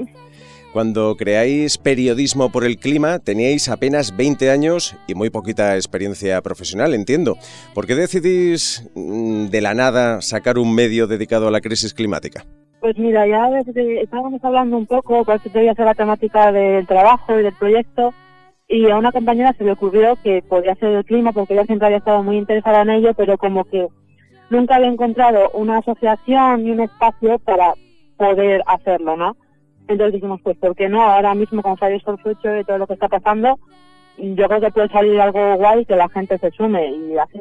Cuando 0.74 1.16
creáis 1.18 1.78
periodismo 1.78 2.52
por 2.52 2.64
el 2.64 2.80
clima 2.80 3.20
teníais 3.20 3.70
apenas 3.70 4.18
20 4.18 4.50
años 4.50 4.96
y 5.06 5.14
muy 5.14 5.30
poquita 5.30 5.76
experiencia 5.76 6.42
profesional, 6.42 6.96
entiendo. 6.96 7.38
¿Por 7.76 7.86
qué 7.86 7.94
decidís 7.94 8.90
mm, 8.96 9.50
de 9.50 9.62
la 9.62 9.76
nada 9.76 10.20
sacar 10.24 10.58
un 10.58 10.74
medio 10.74 11.06
dedicado 11.06 11.48
a 11.48 11.52
la 11.52 11.62
crisis 11.62 11.94
climática? 11.94 12.44
Pues 12.84 12.98
mira, 12.98 13.26
ya 13.26 13.50
desde, 13.50 14.02
estábamos 14.02 14.44
hablando 14.44 14.76
un 14.76 14.86
poco, 14.86 15.24
cuál 15.24 15.40
sería 15.40 15.74
la 15.74 15.94
temática 15.94 16.52
del 16.52 16.86
trabajo 16.86 17.40
y 17.40 17.44
del 17.44 17.54
proyecto, 17.54 18.14
y 18.68 18.90
a 18.90 18.98
una 18.98 19.14
compañera 19.14 19.54
se 19.54 19.64
le 19.64 19.72
ocurrió 19.72 20.18
que 20.22 20.42
podía 20.42 20.76
ser 20.76 20.90
el 20.90 21.06
clima, 21.06 21.32
porque 21.32 21.54
ella 21.54 21.64
siempre 21.64 21.86
había 21.86 22.00
estado 22.00 22.22
muy 22.24 22.36
interesada 22.36 22.82
en 22.82 22.90
ello, 22.90 23.14
pero 23.14 23.38
como 23.38 23.64
que 23.64 23.88
nunca 24.50 24.76
había 24.76 24.90
encontrado 24.90 25.50
una 25.54 25.78
asociación 25.78 26.68
y 26.68 26.72
un 26.72 26.82
espacio 26.82 27.40
para 27.40 27.74
poder 28.18 28.62
hacerlo, 28.66 29.16
¿no? 29.16 29.38
Entonces 29.88 30.16
dijimos, 30.16 30.42
pues, 30.44 30.58
¿por 30.58 30.76
qué 30.76 30.90
no? 30.90 31.04
Ahora 31.04 31.34
mismo 31.36 31.62
con 31.62 31.78
Fridays 31.78 32.04
for 32.04 32.20
y 32.20 32.66
todo 32.66 32.80
lo 32.80 32.88
que 32.88 32.96
está 32.96 33.08
pasando, 33.08 33.60
yo 34.18 34.46
creo 34.50 34.60
que 34.60 34.72
puede 34.72 34.90
salir 34.90 35.22
algo 35.22 35.56
guay 35.56 35.86
que 35.86 35.96
la 35.96 36.10
gente 36.10 36.38
se 36.38 36.52
sume 36.52 36.92
y 36.92 37.18
así 37.18 37.40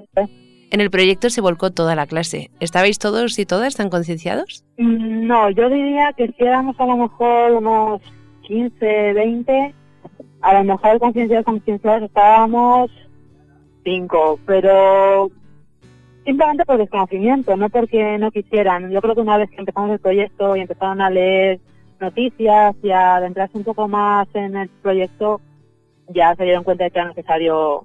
En 0.73 0.81
el 0.81 0.91
proyecto 0.91 1.29
se 1.29 1.43
volcó 1.43 1.71
toda 1.71 1.95
la 1.95 2.07
clase. 2.07 2.51
¿Estabais 2.59 2.99
todos 2.99 3.39
y 3.39 3.45
todas 3.45 3.77
tan 3.77 3.91
concienciados? 3.91 4.65
Mm, 4.79 5.27
no, 5.27 5.51
yo 5.51 5.69
diría 5.69 6.15
que 6.17 6.29
si 6.29 6.45
éramos 6.45 6.81
a 6.81 6.87
lo 6.87 6.97
mejor 6.97 7.53
unos 7.53 8.01
15, 8.41 9.13
20, 9.13 9.75
a 10.41 10.55
lo 10.55 10.65
mejor 10.65 10.99
concienciados, 10.99 11.45
concienciados 11.45 12.05
estábamos 12.05 12.91
5, 13.85 14.41
pero 14.47 15.31
simplemente 16.25 16.65
por 16.65 16.79
desconocimiento, 16.79 17.55
no 17.55 17.69
porque 17.69 18.17
no 18.17 18.31
quisieran. 18.31 18.91
Yo 18.91 19.03
creo 19.03 19.15
que 19.15 19.21
una 19.21 19.37
vez 19.37 19.51
que 19.51 19.57
empezamos 19.59 19.91
el 19.91 19.99
proyecto 19.99 20.57
y 20.57 20.61
empezaron 20.61 21.03
a 21.03 21.11
leer 21.11 21.61
noticias 22.01 22.75
y 22.83 22.91
a 22.91 23.17
adentrarse 23.17 23.59
un 23.59 23.65
poco 23.65 23.89
más 23.89 24.27
en 24.33 24.57
el 24.57 24.71
proyecto, 24.81 25.43
ya 26.09 26.35
se 26.35 26.45
dieron 26.45 26.65
cuenta 26.65 26.85
de 26.85 26.91
que 26.91 26.99
era 26.99 27.09
necesario 27.09 27.85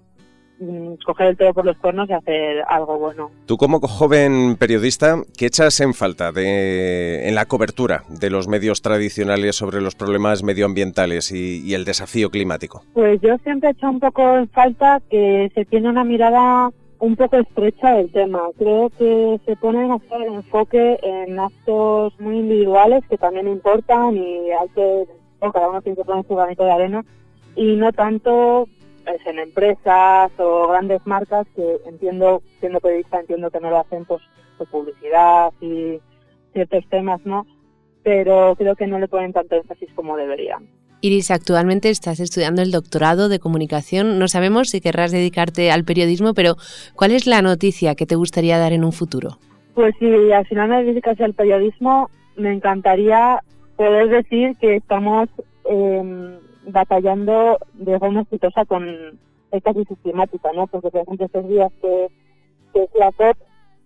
coger 1.05 1.27
el 1.27 1.37
todo 1.37 1.53
por 1.53 1.65
los 1.65 1.77
cuernos 1.77 2.09
y 2.09 2.13
hacer 2.13 2.63
algo 2.67 2.97
bueno. 2.97 3.31
Tú 3.45 3.57
como 3.57 3.79
joven 3.79 4.55
periodista, 4.57 5.21
¿qué 5.37 5.47
echas 5.47 5.79
en 5.79 5.93
falta 5.93 6.31
de, 6.31 7.27
en 7.27 7.35
la 7.35 7.45
cobertura 7.45 8.03
de 8.09 8.29
los 8.29 8.47
medios 8.47 8.81
tradicionales 8.81 9.55
sobre 9.55 9.81
los 9.81 9.95
problemas 9.95 10.43
medioambientales 10.43 11.31
y, 11.31 11.61
y 11.65 11.73
el 11.73 11.85
desafío 11.85 12.29
climático? 12.29 12.83
Pues 12.93 13.21
yo 13.21 13.37
siempre 13.43 13.69
he 13.69 13.71
hecho 13.73 13.89
un 13.89 13.99
poco 13.99 14.37
en 14.37 14.49
falta 14.49 15.01
que 15.09 15.51
se 15.53 15.65
tiene 15.65 15.89
una 15.89 16.03
mirada 16.03 16.71
un 16.99 17.15
poco 17.15 17.37
estrecha 17.37 17.91
del 17.93 18.11
tema. 18.11 18.41
Creo 18.57 18.89
que 18.97 19.39
se 19.45 19.55
pone 19.57 19.81
demasiado 19.81 20.23
el 20.23 20.33
enfoque 20.33 20.99
en 21.03 21.39
actos 21.39 22.19
muy 22.19 22.37
individuales 22.37 23.03
que 23.09 23.17
también 23.17 23.47
importan 23.47 24.17
y 24.17 24.51
hay 24.51 24.67
que, 24.73 25.05
cada 25.39 25.69
uno 25.69 25.81
tiene 25.81 25.97
que 25.97 26.03
poner 26.03 26.25
su 26.25 26.35
granito 26.35 26.65
de 26.65 26.71
arena 26.71 27.05
y 27.55 27.75
no 27.75 27.91
tanto 27.91 28.67
en 29.25 29.39
empresas 29.39 30.31
o 30.37 30.67
grandes 30.67 31.05
marcas 31.05 31.47
que 31.55 31.77
entiendo, 31.85 32.41
siendo 32.59 32.79
periodista, 32.79 33.19
entiendo 33.19 33.49
que 33.51 33.59
no 33.59 33.69
lo 33.69 33.79
hacen 33.79 34.05
pues, 34.05 34.21
por 34.57 34.67
publicidad 34.67 35.51
y 35.61 35.99
ciertos 36.53 36.87
temas, 36.89 37.25
¿no? 37.25 37.45
Pero 38.03 38.55
creo 38.55 38.75
que 38.75 38.87
no 38.87 38.99
le 38.99 39.07
ponen 39.07 39.33
tanto 39.33 39.55
énfasis 39.55 39.89
como 39.95 40.17
deberían. 40.17 40.67
Iris, 41.01 41.29
actualmente 41.29 41.89
estás 41.89 42.19
estudiando 42.19 42.61
el 42.61 42.71
doctorado 42.71 43.29
de 43.29 43.39
comunicación. 43.39 44.17
No 44.17 44.27
sabemos 44.27 44.69
si 44.69 44.81
querrás 44.81 45.11
dedicarte 45.11 45.71
al 45.71 45.83
periodismo, 45.83 46.33
pero 46.33 46.55
¿cuál 46.95 47.11
es 47.11 47.27
la 47.27 47.41
noticia 47.41 47.95
que 47.95 48.07
te 48.07 48.15
gustaría 48.15 48.57
dar 48.57 48.73
en 48.73 48.83
un 48.83 48.91
futuro? 48.91 49.37
Pues 49.75 49.93
si 49.99 50.31
al 50.31 50.45
final 50.47 50.69
me 50.69 50.83
dedicas 50.83 51.19
al 51.21 51.35
periodismo, 51.35 52.09
me 52.35 52.51
encantaría 52.51 53.43
poder 53.75 54.09
decir 54.09 54.55
que 54.59 54.77
estamos 54.77 55.29
em, 55.65 56.39
batallando 56.67 57.57
de 57.73 57.97
forma 57.99 58.21
exitosa 58.21 58.65
con 58.65 59.19
esta 59.51 59.73
crisis 59.73 59.97
climática, 60.03 60.51
¿no? 60.53 60.67
Porque, 60.67 60.89
por 60.89 61.01
ejemplo, 61.01 61.25
estos 61.25 61.47
días 61.47 61.71
que, 61.81 62.09
es 62.73 62.89
la 62.95 63.11
COP, 63.11 63.37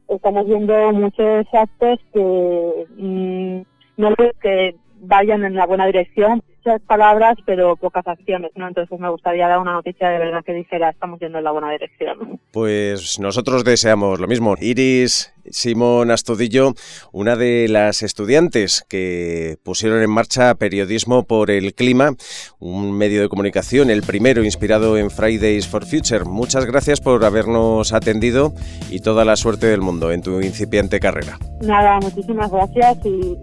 estamos 0.09 0.45
viendo 0.45 0.91
muchos 0.91 1.45
actos 1.53 1.99
que 2.13 2.85
mm, 2.97 3.61
no 3.97 4.15
creo 4.15 4.31
que 4.41 4.75
vayan 5.01 5.45
en 5.45 5.55
la 5.55 5.65
buena 5.65 5.85
dirección, 5.85 6.41
muchas 6.63 6.81
palabras, 6.81 7.37
pero 7.45 7.75
pocas 7.75 8.05
acciones, 8.07 8.51
¿no? 8.55 8.67
Entonces 8.67 8.99
me 8.99 9.09
gustaría 9.09 9.47
dar 9.47 9.59
una 9.59 9.73
noticia 9.73 10.09
de 10.09 10.19
verdad 10.19 10.43
que 10.45 10.53
dijera, 10.53 10.89
estamos 10.89 11.19
yendo 11.19 11.39
en 11.39 11.43
la 11.43 11.51
buena 11.51 11.71
dirección. 11.71 12.39
Pues 12.51 13.19
nosotros 13.19 13.63
deseamos 13.63 14.19
lo 14.19 14.27
mismo. 14.27 14.55
Iris 14.59 15.33
Simón 15.49 16.11
Astudillo, 16.11 16.73
una 17.11 17.35
de 17.35 17.67
las 17.67 18.03
estudiantes 18.03 18.85
que 18.87 19.57
pusieron 19.63 20.03
en 20.03 20.11
marcha 20.11 20.53
Periodismo 20.55 21.23
por 21.23 21.49
el 21.49 21.73
Clima, 21.73 22.11
un 22.59 22.95
medio 22.95 23.21
de 23.21 23.29
comunicación, 23.29 23.89
el 23.89 24.03
primero 24.03 24.43
inspirado 24.43 24.97
en 24.97 25.09
Fridays 25.09 25.67
for 25.67 25.85
Future. 25.85 26.25
Muchas 26.25 26.65
gracias 26.65 27.01
por 27.01 27.25
habernos 27.25 27.93
atendido 27.93 28.53
y 28.91 28.99
toda 28.99 29.25
la 29.25 29.35
suerte 29.35 29.67
del 29.67 29.81
mundo 29.81 30.11
en 30.11 30.21
tu 30.21 30.41
incipiente 30.41 30.99
carrera. 30.99 31.39
Nada, 31.61 31.99
muchísimas 32.01 32.51
gracias 32.51 32.97
y 33.05 33.37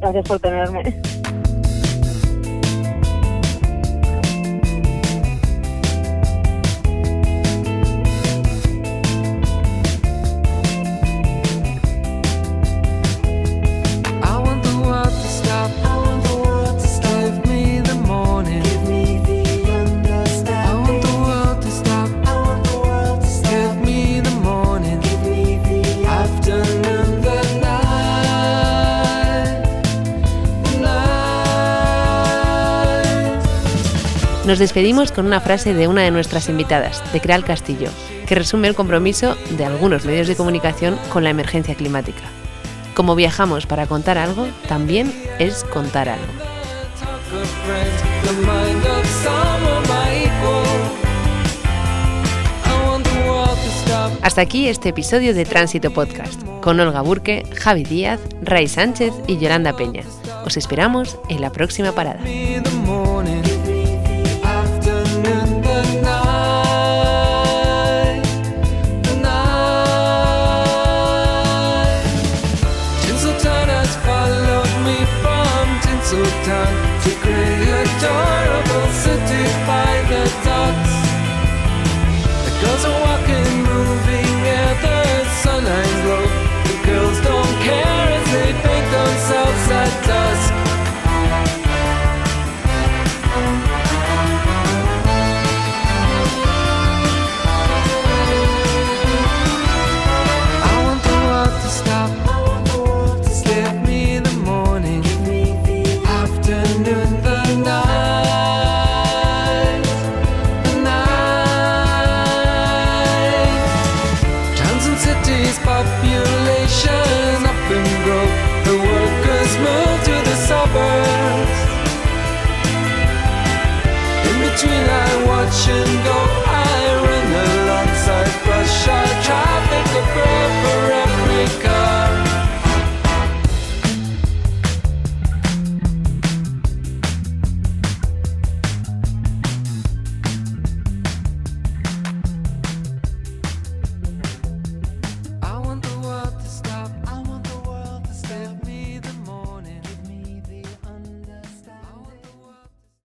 gracias 0.00 0.28
por 0.28 0.40
tenerme. 0.40 1.00
Nos 34.46 34.58
despedimos 34.58 35.10
con 35.10 35.24
una 35.24 35.40
frase 35.40 35.72
de 35.72 35.88
una 35.88 36.02
de 36.02 36.10
nuestras 36.10 36.50
invitadas, 36.50 37.02
de 37.14 37.20
Creal 37.20 37.44
Castillo, 37.44 37.88
que 38.26 38.34
resume 38.34 38.68
el 38.68 38.74
compromiso 38.74 39.36
de 39.56 39.64
algunos 39.64 40.04
medios 40.04 40.28
de 40.28 40.36
comunicación 40.36 40.98
con 41.10 41.24
la 41.24 41.30
emergencia 41.30 41.74
climática. 41.74 42.20
Como 42.94 43.14
viajamos 43.14 43.64
para 43.64 43.86
contar 43.86 44.18
algo, 44.18 44.46
también 44.68 45.10
es 45.38 45.64
contar 45.64 46.10
algo. 46.10 46.26
Hasta 54.20 54.42
aquí 54.42 54.68
este 54.68 54.90
episodio 54.90 55.34
de 55.34 55.46
Tránsito 55.46 55.90
Podcast, 55.90 56.42
con 56.60 56.78
Olga 56.80 57.00
Burke, 57.00 57.44
Javi 57.56 57.84
Díaz, 57.84 58.20
Ray 58.42 58.68
Sánchez 58.68 59.14
y 59.26 59.38
Yolanda 59.38 59.74
Peña. 59.74 60.02
Os 60.44 60.58
esperamos 60.58 61.18
en 61.30 61.40
la 61.40 61.50
próxima 61.50 61.92
parada. 61.92 62.20